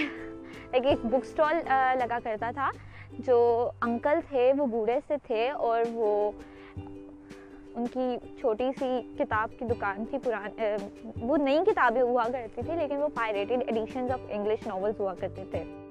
ایک 0.73 0.87
ایک 0.87 1.07
بک 1.07 1.15
اسٹال 1.15 1.57
لگا 1.99 2.19
کرتا 2.25 2.51
تھا۔ 2.55 2.71
جو 3.19 3.71
انکل 3.83 4.19
تھے، 4.29 4.53
وہ 4.59 4.67
بوڑھے 4.67 5.01
سے 5.06 5.15
تھے 5.27 5.51
اور 5.51 5.82
وہ 5.93 6.31
ان 7.75 7.87
کی 7.87 8.17
چھوٹی 8.41 8.70
سی 8.79 9.15
کتاب 9.19 9.51
کی 9.58 9.65
دکان 9.65 10.05
تھی، 10.05 10.19
پران 10.19 10.51
وہ 11.20 11.37
نئی 11.37 11.58
کتابیں 11.67 12.03
ہوا 12.03 12.25
کرتی 12.32 12.63
تھی 12.63 12.75
لیکن 12.75 12.96
وہ 12.96 13.08
pirated 13.15 13.63
editions 13.67 14.11
of 14.11 14.20
English 14.29 14.67
novels 14.67 15.01
ہوا 15.01 15.15
کرتے 15.15 15.44
تھے۔ 15.51 15.85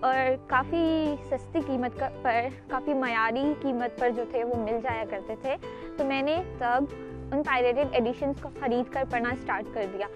اور 0.00 0.34
کافی 0.46 1.14
سستی 1.30 1.60
قیمت 1.66 1.98
کا 1.98 2.08
پر 2.22 2.40
کافی 2.68 2.94
معیاری 2.94 3.54
قیمت 3.60 3.98
پر 3.98 4.10
جو 4.10 4.24
تھے 4.30 4.44
وہ 4.44 4.54
مل 4.56 4.78
جایا 4.82 5.04
کرتے 5.10 5.34
تھے۔ 5.42 5.56
تو 5.96 6.04
میں 6.04 6.22
نے 6.22 6.42
تب 6.58 6.84
ان 7.32 7.42
پائریٹیڈ 7.42 7.86
ایڈیشنس 7.92 8.36
کو 8.42 8.48
خرید 8.60 8.92
کر 8.92 9.04
پڑھنا 9.10 9.28
اسٹارٹ 9.28 9.64
کر 9.74 9.86
دیا۔ 9.92 10.06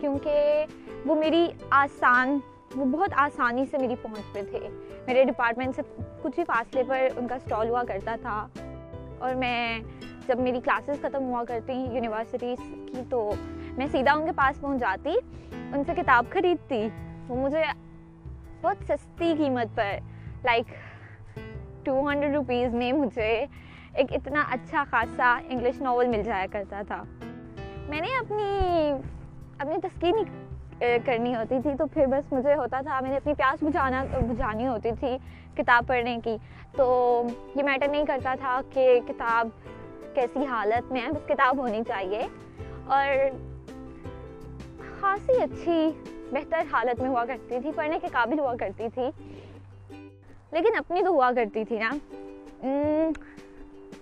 کیونکہ 0.00 0.66
وہ 1.06 1.14
میری 1.14 1.48
آسان 1.70 2.38
وہ 2.76 2.84
بہت 2.84 3.10
آسانی 3.16 3.64
سے 3.70 3.78
میری 3.78 3.94
پہنچ 4.02 4.32
پہ 4.32 4.42
تھے۔ 4.50 4.68
میرے 5.06 5.24
ڈپارٹمنٹ 5.24 5.76
سے 5.76 5.82
کچھ 6.22 6.38
ہی 6.38 6.44
فاصلے 6.44 6.82
پر 6.86 7.08
ان 7.16 7.28
کا 7.28 7.34
اسٹال 7.34 7.68
ہوا 7.68 7.82
کرتا 7.88 8.16
تھا۔ 8.22 8.48
اور 9.18 9.34
میں 9.34 9.80
جب 10.28 10.38
میری 10.38 10.60
کلاسز 10.60 11.02
ختم 11.02 11.24
ہوا 11.24 11.44
کرتی 11.44 11.72
یونیورسٹیز 11.72 12.58
کی 12.58 13.02
تو 13.10 13.32
میں 13.76 13.86
سیدھا 13.92 14.12
ان 14.12 14.26
کے 14.26 14.32
پاس 14.36 14.60
پہنچ 14.60 14.80
جاتی، 14.80 15.10
ان 15.52 15.82
سے 15.86 15.92
کتاب 15.96 16.24
خریدتی۔ 16.30 16.88
وہ 17.28 17.36
مجھے 17.36 17.62
بہت 18.62 18.84
سستی 18.88 19.34
قیمت 19.38 19.76
پر. 19.76 19.96
لائک 20.44 20.74
ٹو 21.84 22.00
ہنڈریڈ 22.08 22.34
روپیز 22.34 22.74
میں 22.74 22.92
مجھے 22.92 23.44
ایک 23.94 24.12
اتنا 24.12 24.44
اچھا 24.50 24.84
خاصا 24.90 25.38
انگلش 25.48 25.80
ناول 25.80 26.06
مل 26.06 26.22
جایا 26.22 26.46
کرتا 26.52 26.82
تھا. 26.88 27.02
میں 27.88 28.00
نے 28.00 28.08
اپنی 28.18 28.92
اپنی 29.58 29.76
تسکین 29.82 30.22
کرنی 30.78 31.34
ہوتی 31.34 31.58
تھی، 31.62 31.70
تو 31.78 31.86
پھر 31.86 32.06
بس 32.06 32.32
مجھے 32.32 32.54
ہوتا 32.54 32.80
تھا، 32.80 33.00
میں 33.00 33.10
نے 33.10 33.16
اپنی 33.16 33.34
پیاس 33.34 33.62
بجھانا، 33.62 34.04
بجھانی 34.28 34.66
ہوتی 34.66 34.90
تھی 35.00 35.16
کتاب 35.56 35.86
پڑھنے 35.86 36.18
کی. 36.24 36.36
تو 36.72 37.22
یہ 37.56 37.62
میٹر 37.62 37.88
نہیں 37.88 38.04
کرتا 38.04 38.34
تھا 38.40 38.60
کہ 38.70 38.98
کتاب 39.08 39.48
کیسی 40.14 40.44
حالت 40.46 40.92
میں 40.92 41.00
ہے، 41.00 41.10
بس 41.12 41.26
کتاب 41.28 41.58
ہونی 41.58 41.82
چاہیے. 41.88 42.26
اور 42.86 43.14
خاصی 45.00 45.40
اچھی 45.42 45.90
بہتر 46.30 46.62
حالت 46.72 47.00
میں 47.00 47.10
ہوا 47.10 47.24
کرتی 47.24 47.60
تھی، 47.60 47.70
پڑھنے 47.76 47.98
کے 47.98 48.06
قابل 48.12 48.38
ہوا 48.38 48.54
کرتی 48.60 48.84
تھی۔ 48.94 49.10
لیکن 50.52 50.76
اپنی 50.78 51.02
تو 51.02 51.10
ہوا 51.10 51.30
کرتی 51.36 51.64
تھی 51.64 51.78
نا۔ 51.78 51.90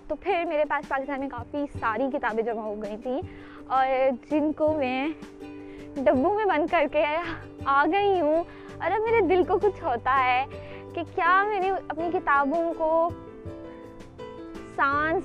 تو 0.07 0.15
پھر 0.15 0.43
میرے 0.47 0.65
پاس 0.65 0.87
پاکستان 0.87 1.19
میں 1.19 1.29
کافی 1.29 1.65
ساری 1.79 2.03
کتابیں 2.13 2.43
جمع 2.43 2.61
ہو 2.61 2.83
گئی 2.83 2.97
تھیں۔ 3.03 3.21
اور 3.67 3.87
جن 4.31 4.53
کو 4.53 4.73
میں 4.73 5.07
ڈبوں 5.95 6.33
میں 6.33 6.45
بند 6.45 6.67
کر 6.71 6.85
کے 6.91 7.05
آ 7.65 7.85
گئی 7.91 8.21
ہوں۔ 8.21 8.43
اور 8.77 8.91
اب 8.91 9.01
میرے 9.01 9.21
دل 9.21 9.43
کو 9.43 9.57
کچھ 9.57 9.83
ہوتا 9.83 10.23
ہے 10.25 10.45
کہ 10.93 11.03
کیا 11.15 11.43
میں 11.47 11.59
نے 11.59 11.71
اپنی 11.87 12.09
کتابوں 12.13 12.73
کو 12.77 13.09
سانس 14.75 15.23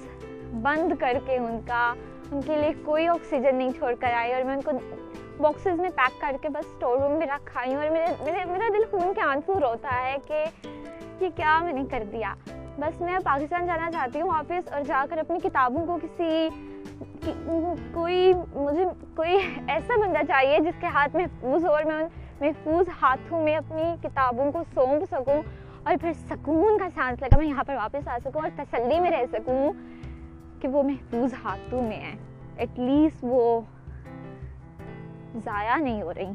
بند 0.53 0.93
کر 1.01 1.19
کے 1.27 1.37
ان 1.37 1.61
کا، 1.67 1.95
ان 2.33 2.41
کے 2.43 2.57
لیے 2.57 2.73
کوئی 2.85 3.09
آکسیجن 3.09 3.57
نہیں 3.57 3.71
چھوڑ 3.71 3.95
کر 4.01 4.13
آئی۔ 4.13 4.35
اور 4.35 4.43
میں 4.43 4.55
ان 4.55 4.61
کو 4.61 4.71
باکسز 5.41 5.81
میں 5.81 5.91
پیک 5.97 6.21
کر 6.21 6.37
کے 6.43 6.49
بس 6.49 6.67
اسٹور 6.67 6.99
روم 6.99 7.19
میں 7.19 7.27
رکھا 7.27 7.65
ہی 7.65 7.75
ہوں 7.75 7.83
اور 7.83 7.91
میرے 7.91 8.07
میرے 8.21 8.45
میرا 8.45 8.69
دل 8.69 8.85
خون 8.91 9.15
کے 9.15 9.21
آنسو 9.21 9.55
روتا 9.61 9.91
ہے 10.03 10.17
کہ 10.27 10.45
یہ 11.21 11.29
کیا 11.37 11.59
میں 11.63 11.73
نے 11.73 11.85
کر 11.91 12.03
دیا۔ 12.13 12.35
بس 12.79 13.01
میں 13.01 13.19
پاکستان 13.25 13.67
جانا 13.67 13.91
چاہتی 13.91 14.21
ہوں 14.21 14.29
واپس 14.29 14.73
اور 14.73 14.83
جا 14.83 15.05
کر 15.11 15.19
اپنی 15.19 15.39
کتابوں 15.43 15.87
کو 15.87 15.99
کسی 16.03 16.49
کوئی 17.95 18.33
مجھے 18.55 18.85
کوئی 19.17 19.39
ایسا 19.69 19.95
بندہ 20.01 20.25
چاہیے 20.29 20.59
جس 20.59 20.81
کے 20.81 20.87
ہاتھ 20.87 21.17
محفوظ 21.17 21.65
ہو 21.65 21.73
اور 21.75 21.85
میں 21.85 22.03
محفوظ 22.41 22.89
ہاتھوں 23.03 23.43
میں 23.43 23.57
اپنی 23.57 23.83
کتابوں 24.03 24.53
کو 24.53 24.63
سونپ 24.75 25.05
سکوں 25.11 25.43
اور 25.83 25.95
پھر 26.01 26.13
سکون 26.31 26.79
کا 26.79 26.89
سانس 26.95 27.23
لگا 27.23 27.39
میں 27.39 27.47
یہاں 27.47 27.65
پر 27.65 27.75
واپس 27.75 28.09
آ 28.09 28.19
سکوں 28.25 28.43
اور 28.43 28.51
تسلی 28.57 29.01
میں 29.01 29.11
رہ 29.11 29.27
سکوں 29.33 29.73
کہ 30.63 30.69
وہ 30.69 30.83
محفوظ 30.83 31.35
ہاتھوں 31.45 31.83
میں 31.83 31.97
ہے۔ 31.97 32.15
ایٹ 32.57 32.79
لیسٹ 32.79 33.19
وہ 33.23 33.61
ضائع 35.35 35.77
نہیں 35.77 36.03
ہو 36.03 36.15
رہی۔ 36.15 36.31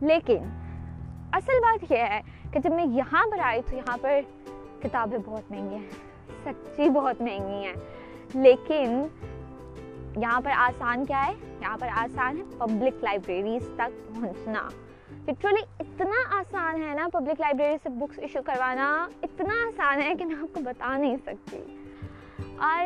لیکن 0.00 0.38
اصل 1.32 1.60
بات 1.60 1.92
یہ 1.92 1.96
ہے 1.96 2.20
کہ 2.52 2.60
جب 2.60 2.72
میں 2.72 2.86
یہاں 2.86 3.26
پر 3.30 3.38
آئی 3.38 3.62
تو 3.70 3.76
یہاں 3.76 3.96
پر 4.00 4.20
کتابیں 4.82 5.18
بہت 5.24 5.50
مہنگی 5.50 5.74
ہیں، 5.74 5.90
سچی 6.44 6.90
بہت 6.90 7.20
مہنگی 7.20 7.66
ہیں۔ 7.66 7.74
لیکن 8.34 9.06
یہاں 10.16 10.40
پر 10.40 10.50
آسان 10.56 11.04
کیا 11.04 11.26
ہے؟ 11.26 11.32
یہاں 11.60 11.76
پر 11.80 11.88
آسان 11.92 12.36
ہے 12.36 12.42
پبلک 12.58 13.04
لائبریریز 13.04 13.68
تک 13.74 14.14
پہنچنا۔ 14.14 14.68
لٹرلی 15.28 15.62
اتنا 15.80 16.38
آسان 16.38 16.82
ہے 16.82 16.94
نا 16.94 17.08
پبلک 17.12 17.40
لائبریری 17.40 17.76
سے 17.82 17.88
بکس 17.88 18.18
ایشو 18.18 18.38
کروانا۔ 18.42 19.08
اتنا 19.22 19.54
آسان 19.68 20.02
ہے 20.02 20.14
کہ 20.18 20.24
میں 20.24 20.36
آپ 20.36 20.54
کو 20.54 20.60
بتا 20.60 20.96
نہیں 20.96 21.16
سکتی۔ 21.16 21.84
اور 22.56 22.84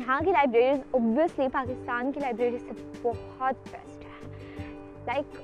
یہاں 0.00 0.20
کی 0.20 0.30
لائبریریز 0.30 0.78
اوبویسلی 0.90 1.46
پاکستان 1.52 2.12
کی 2.12 2.20
لائبریری 2.20 2.58
سے 2.58 2.70
بہت 3.02 3.54
بیسٹ 3.72 4.05
لائک 5.06 5.36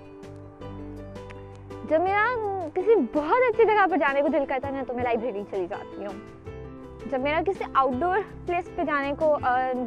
جب 1.91 2.01
میرا 2.01 2.27
کسی 2.75 2.95
بہت 3.15 3.49
اچھی 3.49 3.65
جگہ 3.65 3.87
پر 3.91 3.97
جانے 3.97 4.23
کو 4.23 4.29
دل 4.29 4.45
کرتا 4.49 4.69
ہے 4.69 4.73
نا 4.73 4.83
تو 4.87 4.95
میں 4.95 5.05
لائبریری 5.05 5.43
چلی 5.51 5.67
جاتی 5.71 6.07
ہوں 6.07 6.19
جب 7.11 7.21
میرا 7.21 7.41
کسی 7.47 7.65
آؤٹ 7.75 7.95
ڈور 8.01 8.19
پلیس 8.47 8.69
پہ 8.77 8.85
جانے 8.85 9.13
کو 9.19 9.37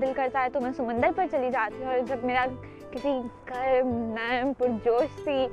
دل 0.01 0.11
کرتا 0.15 0.43
ہے 0.43 0.49
تو 0.49 0.61
میں 0.61 0.71
سمندر 0.77 1.09
پر 1.15 1.25
چلی 1.31 1.51
جاتی 1.51 1.83
ہوں 1.83 1.91
اور 1.91 1.99
جب 1.99 2.25
میرا 2.25 2.45
کسی 2.91 3.19
گرم 3.49 3.87
نرم 4.13 4.53
پرجوش 4.53 5.23
سی 5.23 5.47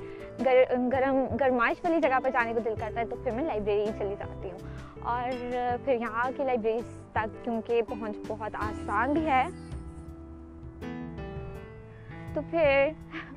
گرم 0.93 1.25
گرمائش 1.41 1.85
والی 1.85 2.01
جگہ 2.01 2.19
پر 2.23 2.31
جانے 2.31 2.53
کو 2.55 2.61
دل 2.65 2.75
کرتا 2.81 3.01
ہے 3.01 3.07
تو 3.07 3.17
پھر 3.25 3.31
میں 3.31 3.45
لائبریری 3.45 3.91
چلی 3.99 4.15
جاتی 4.19 4.51
ہوں 4.51 4.59
اور 5.03 5.31
پھر 5.85 5.95
یہاں 5.95 6.31
کی 6.37 6.45
لائبریریز 6.45 6.99
تک 7.13 7.45
کیونکہ 7.45 7.83
پہنچ 7.89 8.17
بہت 8.29 8.55
آسان 8.55 9.13
بھی 9.13 9.27
ہے 9.27 9.45
تو 12.35 12.41
پھر 12.51 12.89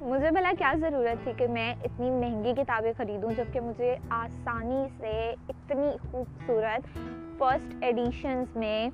مجھے 0.02 0.32
بھلا 0.32 0.52
کیا 0.58 0.74
ضرورت 0.82 1.24
تھی 1.24 1.32
کہ 1.38 1.48
میں 1.48 1.76
اتنی 1.84 2.10
مہنگی 2.10 2.54
کتابیں 2.58 2.94
خریدوں 2.98 3.32
جبکہ 3.38 3.60
مجھے 3.60 3.96
آسانی 4.10 4.86
سے 4.98 5.36
اتنی 5.50 5.90
خوبصورت 6.12 6.98
فرسٹ 7.38 7.76
ایڈیشنز 7.82 8.58
میں 8.58 8.90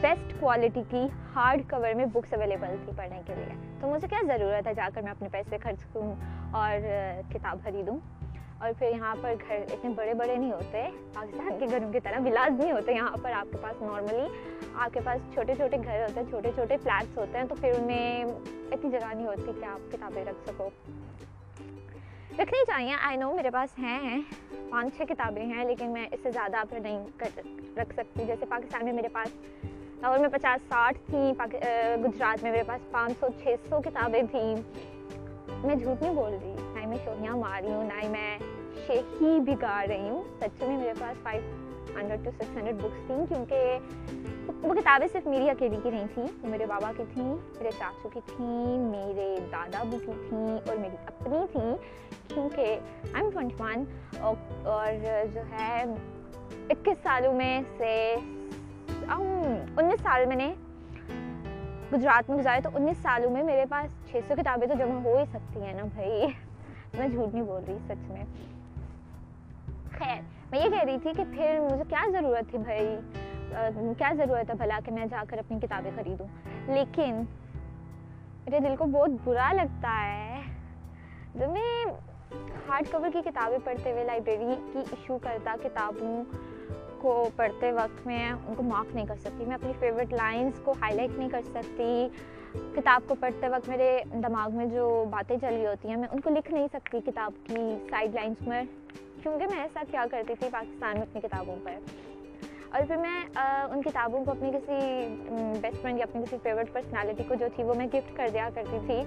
بیسٹ 0.00 0.40
کوالٹی 0.40 0.82
کی 0.90 1.06
ہارڈ 1.34 1.70
کور 1.70 1.94
میں 1.94 2.06
بکس 2.06 2.32
اویلیبل 2.32 2.76
تھی 2.84 2.92
پڑھنے 2.96 3.22
کے 3.26 3.34
لیے۔ 3.36 3.54
تو 3.80 3.88
مجھے 3.88 4.08
کیا 4.08 4.18
ضرورت 4.26 4.66
ہے 4.66 4.74
جا 4.74 4.88
کر 4.94 5.02
میں 5.02 5.10
اپنے 5.10 5.28
پیسے 5.32 5.58
خرچ 5.58 5.84
کروں 5.84 6.14
اور 6.50 6.76
کتاب 7.32 7.58
خریدوں؟ 7.64 7.98
اور 8.62 8.72
پھر 8.78 8.90
یہاں 8.90 9.14
پر 9.20 9.34
گھر 9.48 9.62
اتنے 9.72 9.90
بڑے 9.96 10.12
بڑے 10.14 10.34
نہیں 10.36 10.52
ہوتے، 10.52 10.82
پاکستان 11.14 11.58
کے 11.58 11.66
گھروں 11.70 11.92
کی 11.92 12.00
طرح 12.00 12.18
ولاز 12.24 12.58
نہیں 12.60 12.72
ہوتے، 12.72 12.92
یہاں 12.92 13.16
پر 13.22 13.32
آپ 13.34 13.46
کے 13.52 13.58
پاس 13.62 13.80
نارملی 13.82 14.26
آپ 14.74 14.94
کے 14.94 15.00
پاس 15.04 15.32
چھوٹے 15.34 15.54
چھوٹے 15.54 15.76
گھر 15.84 16.02
ہوتے 16.02 16.20
ہیں، 16.20 16.26
چھوٹے 16.30 16.50
چھوٹے 16.54 16.76
فلیٹس 16.82 17.18
ہوتے 17.18 17.38
ہیں، 17.38 17.44
تو 17.48 17.54
پھر 17.60 17.72
ان 17.78 17.86
میں 17.86 18.24
اتنی 18.72 18.90
جگہ 18.90 19.12
نہیں 19.14 19.26
ہوتی 19.26 19.52
کہ 19.60 19.64
آپ 19.64 19.92
کتابیں 19.92 20.24
رکھ 20.24 20.48
سکو۔ 20.48 20.68
رکھنی 22.38 22.64
چاہیے 22.66 22.94
آئی 23.02 23.16
نو 23.16 23.32
میرے 23.34 23.50
پاس 23.50 23.78
ہیں، 23.78 24.20
پانچ 24.70 24.96
چھ 24.96 25.02
کتابیں 25.08 25.44
ہیں، 25.44 25.64
لیکن 25.64 25.90
میں 25.92 26.06
اس 26.12 26.20
سے 26.22 26.30
زیادہ 26.30 26.56
آپ 26.56 26.72
نہیں 26.72 27.04
رکھ 27.78 27.94
سکتی۔ 27.96 28.24
جیسے 28.26 28.46
پاکستان 28.48 28.84
میں 28.84 28.92
میرے 28.92 29.08
پاس، 29.12 29.64
لاہور 30.00 30.18
میں 30.18 30.28
پچاس 30.28 30.68
ساٹھ 30.68 30.98
تھیں 31.06 31.32
گجرات 32.04 32.42
میں 32.42 32.50
میرے 32.50 32.62
پاس 32.66 32.90
پانچ 32.90 33.20
سو 33.20 33.26
چھ 33.42 33.68
سو 33.68 33.80
کتابیں 33.80 34.22
تھیں۔ 34.30 34.54
میں 35.64 35.74
جھوٹ 35.74 36.02
نہیں 36.02 36.14
بول 36.14 36.32
رہی، 36.32 36.54
نہ 36.74 36.80
ہی 36.80 36.86
میں 36.86 36.96
شوہیاں 37.04 37.36
مار 37.36 37.60
رہی 37.62 37.72
ہوں، 37.72 37.84
نہ 37.84 38.00
ہی 38.02 38.08
میں 38.08 38.38
چیک 38.92 39.22
ہی 39.22 39.38
بگاڑ 39.40 39.86
رہی 39.88 40.08
ہوں۔ 40.08 40.22
سچ 40.38 40.62
میں 40.62 40.76
میرے 40.78 40.92
پاس 40.98 41.22
five 41.22 41.42
hundred 41.96 42.24
to 42.24 42.30
six 42.30 42.56
hundred 42.56 42.74
books 42.74 43.06
تھیں، 43.06 43.24
کیونکہ 43.28 43.78
وہ 44.62 44.74
کتابیں 44.74 45.06
صرف 45.12 45.26
میری 45.26 45.50
اکیلی 45.50 45.76
کی 45.82 45.90
نہیں 45.90 46.06
تھیں 46.14 46.26
میرے 46.42 46.66
بابا 46.66 46.90
کی 46.96 47.04
تھیں، 47.12 47.34
میرے 47.56 47.70
چاچو 47.78 48.08
کی 48.08 48.20
تھیں، 48.26 48.78
میرے 48.78 49.36
دادا 49.52 49.78
ابو 49.78 49.98
کی 49.98 50.12
تھیں 50.28 50.68
اور 50.68 50.76
میری 50.76 50.96
اپنی 51.06 51.38
تھیں۔ 51.52 51.74
کیونکہ 52.28 52.78
آئی 53.12 53.22
ایم 53.22 53.30
ٹوینٹی 53.30 53.54
ون 53.58 53.84
اور 54.66 55.06
جو 55.32 55.40
ہے، 55.50 55.82
اکیس 56.70 57.02
سالوں 57.02 57.32
میں 57.32 57.60
سے 57.76 58.14
انیس 59.08 60.02
سال 60.02 60.26
میں 60.26 60.36
نے 60.36 60.52
گجرات 61.92 62.30
میں 62.30 62.38
گزارے، 62.38 62.60
تو 62.60 62.70
انیس 62.74 63.02
سالوں 63.02 63.30
میں 63.30 63.42
میرے 63.42 63.64
پاس 63.70 64.10
چھ 64.10 64.28
سو 64.28 64.34
کتابیں 64.38 64.66
تو 64.66 64.74
جمع 64.78 65.00
ہو 65.04 65.16
ہی 65.18 65.24
سکتی 65.32 65.62
ہیں 65.62 65.74
نا 65.74 65.82
بھائی؟ 65.94 66.26
میں 66.98 67.08
جھوٹ 67.08 67.34
نہیں 67.34 67.44
بول 67.44 67.62
رہی، 67.68 67.76
سچ 67.86 68.10
میں۔ 68.10 68.24
خیر۔ 70.04 70.20
میں 70.50 70.58
یہ 70.58 70.68
کہہ 70.70 70.84
رہی 70.84 70.98
تھی 71.02 71.10
کہ 71.16 71.24
پھر 71.30 71.58
مجھے 71.60 71.84
کیا 71.88 72.04
ضرورت 72.12 72.50
تھی 72.50 72.58
بھائی؟ 72.58 72.96
کیا 73.98 74.10
ضرورت 74.18 74.50
ہے 74.50 74.54
بھلا 74.54 74.78
کہ 74.84 74.92
میں 74.92 75.06
جا 75.06 75.22
کر 75.28 75.38
اپنی 75.38 75.58
کتابیں 75.62 75.90
خریدوں؟ 75.96 76.26
لیکن 76.66 77.22
میرے 78.44 78.60
دل 78.60 78.76
کو 78.78 78.84
بہت 78.84 79.10
برا 79.24 79.52
لگتا 79.52 79.92
ہے۔ 80.06 80.40
جب 81.34 81.48
میں 81.48 81.84
ہارڈ 82.68 82.92
کور 82.92 83.08
کی 83.12 83.18
کتابیں 83.24 83.58
پڑھتے 83.64 83.92
ہوئے 83.92 84.04
لائبریری 84.04 84.54
کی 84.72 84.78
ایشو 84.78 85.18
کرتا 85.22 85.54
کتابوں 85.62 86.22
کو 87.00 87.28
پڑھتے 87.36 87.72
وقت 87.72 88.06
میں 88.06 88.30
ان 88.30 88.54
کو 88.54 88.62
مارک 88.62 88.94
نہیں 88.94 89.06
کر 89.06 89.16
سکتی، 89.16 89.44
میں 89.44 89.54
اپنی 89.54 89.72
فیوریٹ 89.78 90.12
لائنز 90.12 90.60
کو 90.64 90.74
ہائی 90.82 90.96
لائٹ 90.96 91.18
نہیں 91.18 91.28
کر 91.28 91.40
سکتی۔ 91.50 92.08
کتاب 92.76 93.00
کو 93.08 93.14
پڑھتے 93.20 93.48
وقت 93.48 93.68
میرے 93.68 94.00
دماغ 94.12 94.56
میں 94.56 94.66
جو 94.66 95.04
باتیں 95.10 95.36
چل 95.40 95.46
رہی 95.46 95.66
ہوتی 95.66 95.88
ہیں، 95.88 95.96
میں 95.96 96.08
ان 96.12 96.20
کو 96.20 96.30
لکھ 96.30 96.52
نہیں 96.52 96.66
سکتی 96.72 97.00
کتاب 97.06 97.32
کی 97.46 97.86
سائڈ 97.90 98.14
لائنز 98.14 98.48
میں۔ 98.48 98.62
کیونکہ 99.22 99.46
میں 99.46 99.60
ایسا 99.60 99.80
کیا 99.90 100.04
کرتی 100.10 100.34
تھی 100.40 100.48
پاکستان 100.52 100.92
میں 100.92 101.02
اپنی 101.02 101.20
کتابوں 101.20 101.56
پر۔ 101.62 101.74
اور 102.70 102.80
پھر 102.86 102.96
میں 102.96 103.38
ان 103.70 103.82
کتابوں 103.82 104.24
کو 104.24 104.30
اپنی 104.30 104.50
کسی 104.50 105.06
بیسٹ 105.60 105.82
فرینڈ 105.82 105.98
یا 105.98 106.06
اپنی 106.10 106.22
کسی 106.22 106.36
فیوریٹ 106.42 106.72
پرسنالٹی 106.72 107.22
کو 107.28 107.34
جو 107.34 107.46
تھی 107.56 107.64
وہ 107.64 107.74
میں 107.74 107.86
گفٹ 107.86 108.16
کر 108.16 108.28
دیا 108.32 108.48
کرتی 108.54 108.78
تھی۔ 108.86 109.02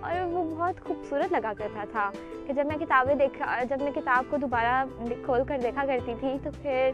اور 0.00 0.24
وہ 0.24 0.56
بہت 0.56 0.80
خوبصورت 0.80 1.32
لگا 1.32 1.52
کرتا 1.58 1.84
تھا 1.92 2.10
کہ 2.46 2.52
جب 2.52 2.66
میں 2.66 2.76
کتابیں 2.86 3.14
دیکھا، 3.14 3.62
جب 3.62 3.82
میں 3.82 3.92
کتاب 3.92 4.24
کو 4.30 4.36
دوبارہ 4.36 4.84
کھول 5.24 5.44
کر 5.48 5.58
دیکھا 5.62 5.84
کرتی 5.86 6.14
تھی 6.20 6.28
تو 6.42 6.50
پھر 6.62 6.90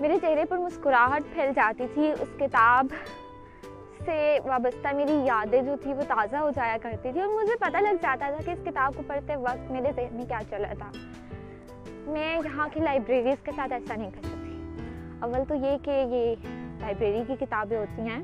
میرے 0.00 0.16
چہرے 0.20 0.44
پر 0.44 0.58
مسکراہٹ 0.58 1.22
پھیل 1.34 1.50
جاتی 1.56 1.86
تھی، 1.94 2.12
اس 2.12 2.28
کتاب 2.38 2.86
سے 4.04 4.38
وابستہ 4.44 4.88
میری 4.94 5.12
یادیں 5.12 5.62
جو 5.62 5.76
تھی 5.82 5.94
وہ 5.94 6.02
تازہ 6.08 6.36
ہو 6.36 6.50
جایا 6.50 6.76
کرتی 6.82 7.12
تھی 7.12 7.20
اور 7.20 7.28
مجھے 7.28 7.56
پتہ 7.60 7.76
لگ 7.76 7.96
جاتا 8.02 8.30
تھا 8.30 8.42
کہ 8.44 8.50
اس 8.50 8.58
کتاب 8.64 8.92
کو 8.96 9.02
پڑھتے 9.06 9.36
وقت 9.36 9.70
میرے 9.70 9.92
ذہن 9.96 10.16
میں 10.16 10.24
کیا 10.24 10.38
چلا 10.50 10.72
تھا۔ 10.78 10.90
میں 11.88 12.38
یہاں 12.44 12.68
کی 12.72 12.80
لائبریریز 12.80 13.42
کے 13.44 13.52
ساتھ 13.56 13.72
ایسا 13.72 13.94
نہیں 13.96 14.10
کر 14.10 14.22
سکتی۔ 14.22 14.56
اول 15.20 15.44
تو 15.48 15.54
یہ 15.54 15.76
کہ 15.82 15.90
یہ 15.90 16.34
لائبریری 16.80 17.22
کی 17.26 17.34
کتابیں 17.40 17.78
ہوتی 17.78 18.02
ہیں 18.02 18.22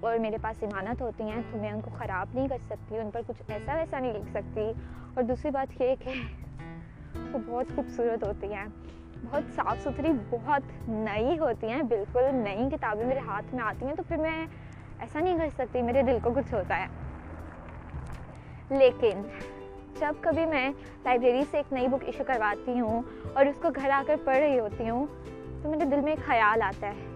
اور 0.00 0.18
میرے 0.18 0.36
پاس 0.42 0.62
امانت 0.62 1.02
ہوتی 1.02 1.24
ہیں 1.24 1.42
تو 1.50 1.58
میں 1.58 1.70
ان 1.70 1.80
کو 1.80 1.90
خراب 1.98 2.26
نہیں 2.34 2.48
کر 2.48 2.56
سکتی، 2.66 2.98
ان 2.98 3.10
پر 3.10 3.20
کچھ 3.26 3.42
ایسا 3.48 3.74
ویسا 3.74 3.98
نہیں 3.98 4.12
لکھ 4.12 4.30
سکتی۔ 4.30 4.72
اور 5.14 5.22
دوسری 5.22 5.50
بات 5.50 5.80
یہ 5.80 5.94
کہ 6.04 6.10
وہ 7.32 7.38
بہت 7.46 7.66
خوبصورت 7.74 8.24
ہوتی 8.24 8.52
ہیں، 8.52 8.66
بہت 9.30 9.42
صاف 9.56 9.76
ستھری، 9.84 10.08
بہت 10.30 10.88
نئی 10.88 11.38
ہوتی 11.38 11.68
ہیں، 11.68 11.82
بالکل 11.82 12.24
نئی 12.32 12.68
کتابیں 12.72 13.04
میرے 13.04 13.20
ہاتھ 13.26 13.54
میں 13.54 13.64
آتی 13.64 13.86
ہیں 13.86 13.94
تو 13.94 14.02
پھر 14.08 14.16
میں 14.16 14.46
ایسا 15.00 15.20
نہیں 15.20 15.38
کر 15.38 15.48
سکتی، 15.54 15.82
میرے 15.82 16.02
دل 16.02 16.18
کو 16.22 16.30
کچھ 16.36 16.54
ہوتا 16.54 16.78
ہے۔ 16.78 16.86
لیکن 18.70 19.22
جب 20.00 20.12
کبھی 20.20 20.46
میں 20.46 20.70
لائبریری 21.04 21.42
سے 21.50 21.56
ایک 21.56 21.72
نئی 21.72 21.88
بک 21.88 22.04
ایشو 22.06 22.24
کرواتی 22.26 22.80
ہوں 22.80 23.02
اور 23.32 23.46
اس 23.46 23.54
کو 23.62 23.68
گھر 23.76 23.90
آ 23.90 24.02
کر 24.06 24.16
پڑھ 24.24 24.38
رہی 24.38 24.58
ہوتی 24.58 24.88
ہوں، 24.88 25.06
تو 25.62 25.68
میرے 25.68 25.84
دل 25.84 26.00
میں 26.00 26.12
ایک 26.12 26.26
خیال 26.26 26.62
آتا 26.62 26.86
ہے 26.86 27.08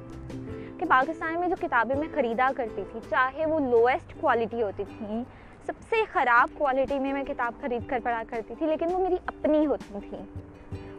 کہ 0.79 0.87
پاکستان 0.88 1.41
میں 1.41 1.49
جو 1.49 1.57
کتابیں 1.61 1.97
میں 1.97 2.09
خریدا 2.14 2.50
کرتی 2.57 2.83
تھی، 2.93 3.00
چاہے 3.11 3.47
وہ 3.47 3.61
لوئسٹ 3.61 4.14
کوالٹی 4.21 4.62
ہوتی 4.62 4.85
تھیں 4.99 5.25
سب 5.67 5.73
سے 5.91 5.97
خراب 6.12 6.59
کوالٹی 6.59 6.99
میں 6.99 7.12
میں 7.12 7.25
کتاب 7.25 7.53
خرید 7.61 7.88
کر 7.88 7.99
پڑھا 8.05 8.23
کرتی 8.29 8.55
تھی، 8.59 8.67
لیکن 8.67 8.87
وہ 8.93 8.99
میری 8.99 9.17
اپنی 9.26 9.67
ہوتی 9.67 9.99
تھیں 10.09 10.25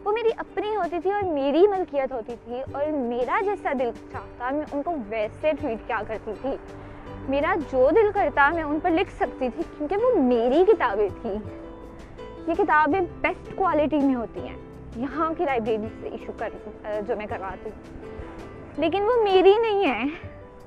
وہ 0.06 0.12
میری 0.12 0.28
اپنی 0.36 0.76
ہوتی 0.76 0.96
تھی 1.02 1.12
اور 1.12 1.22
میری 1.22 1.66
ملکیت 1.66 2.12
ہوتی 2.12 2.34
تھی 2.44 2.60
اور 2.72 2.86
میرا 2.86 3.40
جیسا 3.44 3.72
دل 3.78 3.90
چاہتا 4.12 4.50
میں 4.50 4.66
ان 4.72 4.82
کو 4.82 4.94
ویسے 5.08 5.52
ٹریٹ 5.60 5.78
کیا 5.86 6.00
کرتی 6.08 6.32
تھی۔ 6.42 6.56
میرا 7.28 7.54
جو 7.72 7.90
دل 7.90 8.10
کرتا 8.14 8.50
میں 8.50 8.62
ان 8.62 8.80
پر 8.80 8.90
لکھ 8.90 9.12
سکتی 9.12 9.48
تھی 9.48 9.62
کیونکہ 9.78 9.96
وہ 9.96 10.22
میری 10.22 10.64
کتابیں 10.64 11.08
تھیں۔ 11.22 11.34
یہ 12.46 12.54
کتابیں 12.54 13.00
بیسٹ 13.20 13.56
کوالٹی 13.56 13.98
میں 13.98 14.14
ہوتی 14.14 14.48
ہیں۔ 14.48 14.56
یہاں 14.96 15.32
کی 15.38 15.44
لائبریری 15.44 15.86
سے 16.00 16.08
ایشو 16.08 16.32
کر 16.38 16.50
جو 17.06 17.16
میں 17.16 17.26
کرواتی 17.26 17.70
ہوں۔ 17.70 18.06
لیکن 18.76 19.02
وہ 19.02 19.22
میری 19.22 19.54
نہیں 19.62 19.88
ہے 19.88 20.04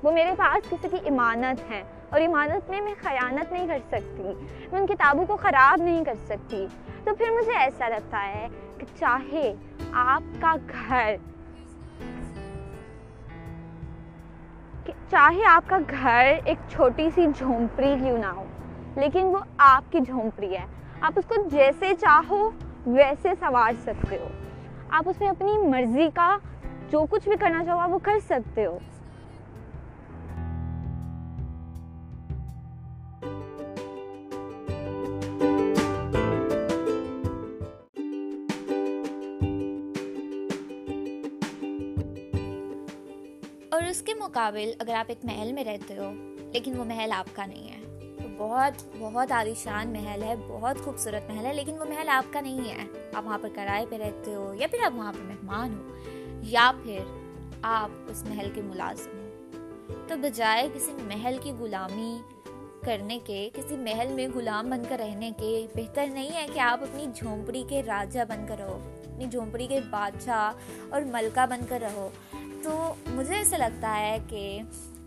وہ 0.04 0.12
میرے 0.12 0.32
پاس 0.38 0.70
کسی 0.70 0.88
کی 0.92 0.98
امانت 1.06 1.72
ہیں۔ 1.72 1.84
اور 2.10 2.22
امانت 2.22 2.70
میں 2.70 2.82
میں 2.82 2.94
خیانت 3.02 3.52
نہیں 3.52 3.68
کر 3.68 3.80
سکتی، 3.88 4.24
میں 4.72 4.80
ان 4.80 4.88
کتابوں 4.88 5.26
کو 5.26 5.38
خراب 5.38 5.82
نہیں 5.82 6.04
کر 6.04 6.14
سکتی۔ 6.26 6.68
تو 7.04 7.16
پھر 7.16 7.26
مجھے 7.30 7.52
ایسا 7.58 7.90
لگتا 7.90 8.28
ہے 8.28 8.48
کہ 8.78 8.86
چاہے 9.00 9.54
آپ 9.92 10.42
کا 10.42 10.56
گھر 10.70 11.16
چاہے 15.10 15.46
آپ 15.46 15.64
کا 15.68 15.78
گھر 15.90 16.34
ایک 16.46 16.58
چھوٹی 16.70 17.10
سی 17.16 17.28
جھونپڑی 17.36 17.96
کیوں 18.04 18.18
نہ 18.18 18.26
ہو، 18.26 18.44
لیکن 18.96 19.26
وہ 19.26 19.38
آپ 19.58 19.92
کی 19.92 20.00
جھونپڑی 20.00 20.58
ہے۔ 20.58 20.66
آپ 21.02 21.14
اس 21.16 21.26
کو 21.26 21.36
جیسے 21.50 21.96
چاہو، 21.96 22.50
ویسے 22.88 23.30
سنوار 23.40 23.72
سکتے 23.82 24.18
ہو۔ 24.18 24.28
آپ 24.90 25.10
اس 25.10 25.20
میں 25.20 25.30
اپنی 25.30 25.58
مرضی 25.58 26.10
کا 26.14 26.38
جو 26.90 27.06
کچھ 27.10 27.30
بھی 27.30 27.38
کرنا 27.38 27.66
چاہو 27.66 27.90
وہ 27.90 28.00
کر 28.04 28.20
سکتے 28.26 28.66
ہو۔ 28.66 28.80
اس 43.90 44.02
کے 44.02 44.14
مقابل 44.14 44.72
اگر 44.80 44.94
آپ 44.94 45.06
ایک 45.08 45.26
محل 45.26 45.54
میں 45.54 45.64
رہتے 45.64 45.98
ہو، 45.98 46.12
لیکن 46.54 46.80
وہ 46.80 46.84
محل 46.84 47.12
آپ 47.12 47.36
کا 47.36 47.46
نہیں 47.46 47.70
ہے۔ 47.70 48.10
تو 48.24 48.30
بہت 48.38 48.84
بہت 49.00 49.32
عالیشان 49.32 49.90
محل 49.90 50.24
ہے، 50.24 50.36
بہت 50.48 50.78
خوبصورت 50.78 51.32
محل 51.32 51.46
ہے، 51.46 51.54
لیکن 51.54 51.80
وہ 51.80 51.86
محل 51.86 52.10
آپ 52.10 52.34
کا 52.34 52.42
نہیں 52.42 52.70
ہے۔ 52.70 53.10
آپ 53.14 53.26
وہاں 53.26 53.38
پر 53.42 53.50
کرائے 53.56 53.86
پہ 53.90 53.96
رہتے 53.96 54.36
ہو 54.36 54.54
یا 54.54 54.68
پھر 54.72 54.80
آپ 54.86 54.92
وہاں 54.96 55.14
پہ 55.14 55.24
مہمان 55.24 55.74
ہو، 55.74 55.96
یا 56.44 56.72
پھر 56.84 57.00
آپ 57.62 57.90
اس 58.08 58.24
محل 58.24 58.50
کے 58.54 58.62
ملازم 58.62 59.12
ہو۔ 59.12 59.30
تو 60.08 60.16
بجائے 60.18 60.70
کسی 60.74 60.92
محل 60.92 61.38
کی 61.42 61.52
غلامی 61.52 62.18
کرنے 62.84 63.20
کے، 63.26 63.50
کسی 63.54 63.78
محل 63.78 64.08
میں 64.08 64.28
غلام 64.36 64.70
بن 64.70 64.84
کر 64.90 64.98
رہنے 65.00 65.32
کے، 65.38 65.68
بہتر 65.76 66.06
نہیں 66.14 66.32
ہے 66.34 66.48
کہ 66.54 66.60
آپ 66.60 66.84
اپنی 66.84 67.06
جھونپڑی 67.16 67.64
کے 67.70 67.84
راجہ 67.84 68.20
بن 68.28 68.46
کر 68.48 68.56
رہو، 68.60 68.80
اپنی 68.84 69.26
جھونپڑی 69.26 69.68
کے 69.68 69.80
بادشاہ 69.90 70.52
اور 70.90 71.02
ملکہ 71.02 71.46
بن 71.50 71.60
کر 71.70 71.80
رہو۔ 71.82 72.10
تو 72.64 72.94
مجھے 73.08 73.36
ایسا 73.36 73.58
لگتا 73.58 74.00
ہے 74.00 74.18
کہ 74.28 74.62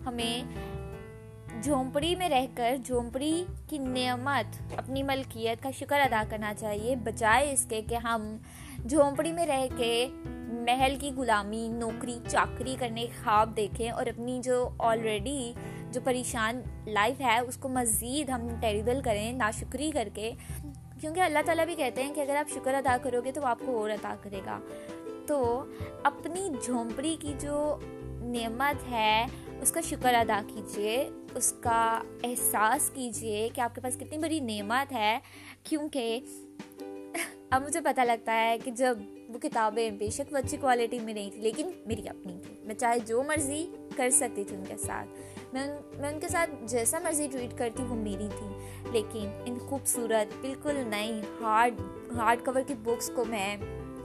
ہمیں 0.06 0.42
جھونپڑی 1.62 2.16
میں 2.16 2.28
رہ 2.28 2.46
کر 2.54 2.76
جھونپڑی 2.84 3.44
کی 3.68 3.78
نعمت، 3.78 4.72
اپنی 4.76 5.02
ملکیت 5.02 5.62
کا 5.62 5.70
شکر 5.70 6.00
ادا 6.00 6.22
کرنا 6.30 6.52
چاہیے، 6.58 6.96
بجائے 6.96 7.52
اس 7.52 7.66
کے 7.68 7.82
کہ 7.88 7.94
ہم 7.94 8.36
جھونپڑی 8.88 9.32
میں 9.32 9.46
رہ 9.46 9.66
کے 9.76 10.08
محل 10.46 10.96
کی 11.00 11.10
غلامی، 11.16 11.68
نوکری، 11.68 12.18
چاکری 12.28 12.76
کرنے، 12.78 13.06
خواب 13.24 13.56
دیکھیں 13.56 13.90
اور 13.90 14.06
اپنی 14.06 14.40
جو 14.44 14.68
آلریڈی 14.78 15.52
جو 15.90 16.00
پریشان 16.04 16.60
لائف 16.86 17.20
ہے، 17.20 17.38
اس 17.38 17.56
کو 17.56 17.68
مزید 17.68 18.30
ہم 18.30 18.48
ٹیریبل 18.60 19.00
کریں، 19.04 19.32
ناشکری 19.32 19.90
کر 19.90 20.08
کے۔ 20.14 20.32
کیونکہ 21.00 21.20
اللہ 21.20 21.38
تعالیٰ 21.46 21.64
بھی 21.64 21.74
کہتے 21.74 22.02
ہیں 22.02 22.14
کہ 22.14 22.20
اگر 22.20 22.36
آپ 22.36 22.50
شکر 22.54 22.74
ادا 22.74 22.96
کرو 23.02 23.20
گے 23.24 23.32
تو 23.32 23.46
آپ 23.46 23.58
کو 23.66 23.78
اور 23.78 23.90
عطا 23.90 24.14
کرے 24.22 24.40
گا۔ 24.46 24.60
تو 25.26 25.64
اپنی 26.02 26.48
جھونپڑی 26.62 27.16
کی 27.20 27.34
جو 27.40 27.78
نعمت 28.20 28.90
ہے، 28.90 29.26
اس 29.60 29.72
کا 29.72 29.80
شکر 29.80 30.14
ادا 30.14 30.40
کیجیے 30.46 31.10
اس 31.34 31.54
کا 31.60 32.02
احساس 32.24 32.90
کیجیے 32.94 33.48
کہ 33.54 33.60
آپ 33.60 33.74
کے 33.74 33.80
پاس 33.80 33.94
کتنی 33.96 34.18
بڑی 34.18 34.40
نعمت 34.40 34.92
ہے۔ 34.92 35.18
کیونکہ 35.62 36.20
اب 37.50 37.62
مجھے 37.62 37.80
پتہ 37.80 38.00
لگتا 38.00 38.34
ہے 38.34 38.56
کہ 38.64 38.70
جب 38.70 38.98
وہ 39.28 39.38
کتابیں 39.38 39.90
بے 39.90 40.10
شک 40.10 40.32
وہ 40.32 40.38
اچھی 40.38 40.56
کوالٹی 40.56 40.98
میں 40.98 41.14
نہیں 41.14 41.30
تھی 41.30 41.40
لیکن 41.40 41.70
میری 41.86 42.08
اپنی 42.08 42.40
تھی 42.46 42.54
میں 42.62 42.74
چاہے 42.74 42.98
جو 42.98 43.22
مرضی 43.22 43.66
کر 43.96 44.10
سکتی 44.10 44.44
تھی 44.44 44.56
ان 44.56 44.64
کے 44.68 44.76
ساتھ۔ 44.76 45.08
میں 45.52 45.66
میں 45.96 46.12
ان 46.12 46.20
کے 46.20 46.28
ساتھ 46.28 46.50
جیسا 46.62 46.98
مرضی 46.98 47.28
ٹویٹ 47.32 47.58
کرتی، 47.58 47.82
وہ 47.82 47.94
میری 47.94 48.28
تھی 48.38 48.46
لیکن 48.92 49.28
ان 49.44 49.58
خوبصورت، 49.58 50.36
بالکل 50.40 50.82
نئی، 50.86 51.20
ہارڈ 51.40 51.80
ہارڈ 52.16 52.44
کور 52.44 52.60
کی 52.66 52.74
بکس 52.74 53.10
کو 53.14 53.24
میں 53.24 53.56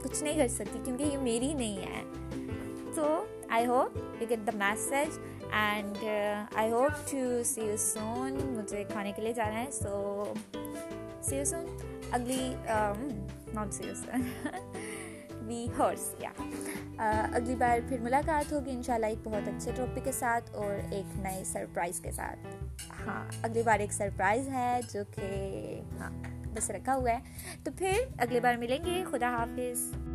کچھ 0.02 0.22
نہیں 0.22 0.36
کر 0.38 0.48
سکتی 0.48 0.78
کیونکہ 0.84 1.02
یہ 1.02 1.16
میری 1.18 1.54
نہیں 1.54 1.76
ہے۔ 1.76 2.02
تو 2.94 3.24
I 3.48 3.66
hope 3.66 3.96
you 4.20 4.28
get 4.30 4.46
the 4.46 4.56
message 4.56 5.18
and 5.52 6.04
I 6.54 6.70
hope 6.72 7.10
to 7.10 7.42
see 7.44 7.60
you 7.60 7.76
soon 7.76 8.38
مجھے 8.56 8.84
کھانے 8.84 9.12
کے 9.12 9.22
لیے 9.22 9.32
جانا 9.32 9.60
ہے 9.60 9.70
سو 9.70 10.32
سی 11.22 11.36
یو 11.36 11.44
سون 11.44 11.66
اگلی 12.10 12.54
ناٹ 13.54 13.74
سی 13.74 13.86
یو 13.86 13.94
سون 13.94 14.28
وی 15.46 15.66
ہرس 15.78 16.14
یا 16.20 16.30
اگلی 17.32 17.54
بار 17.54 17.78
پھر 17.88 17.98
ملاقات 18.00 18.52
ہوگی 18.52 18.70
ان 18.70 18.82
شاء 18.82 18.94
اللہ 18.94 19.06
ایک 19.06 19.18
بہت 19.24 19.48
اچھے 19.48 19.72
ٹاپک 19.76 20.04
کے 20.04 20.12
ساتھ 20.12 20.50
اور 20.54 20.72
ایک 20.90 21.16
نئے 21.18 21.44
سرپرائز 21.44 22.00
کے 22.00 22.10
ساتھ۔ 22.10 22.46
ہاں 23.06 23.24
اگلی 23.42 23.62
بار 23.62 23.80
ایک 23.80 23.92
سرپرائز 23.92 24.48
ہے 24.48 24.80
جو 24.92 25.02
کہ 25.10 25.80
ہاں۔ 26.00 26.10
بس 26.54 26.70
رکھا 26.70 26.94
ہوا 26.94 27.10
ہے۔ 27.10 27.18
تو 27.64 27.70
پھر 27.78 27.92
اگلی 28.18 28.40
بار 28.40 28.54
ملیں 28.54 28.84
گے۔ 28.84 29.04
خدا 29.10 29.30
حافظ۔ 29.30 30.07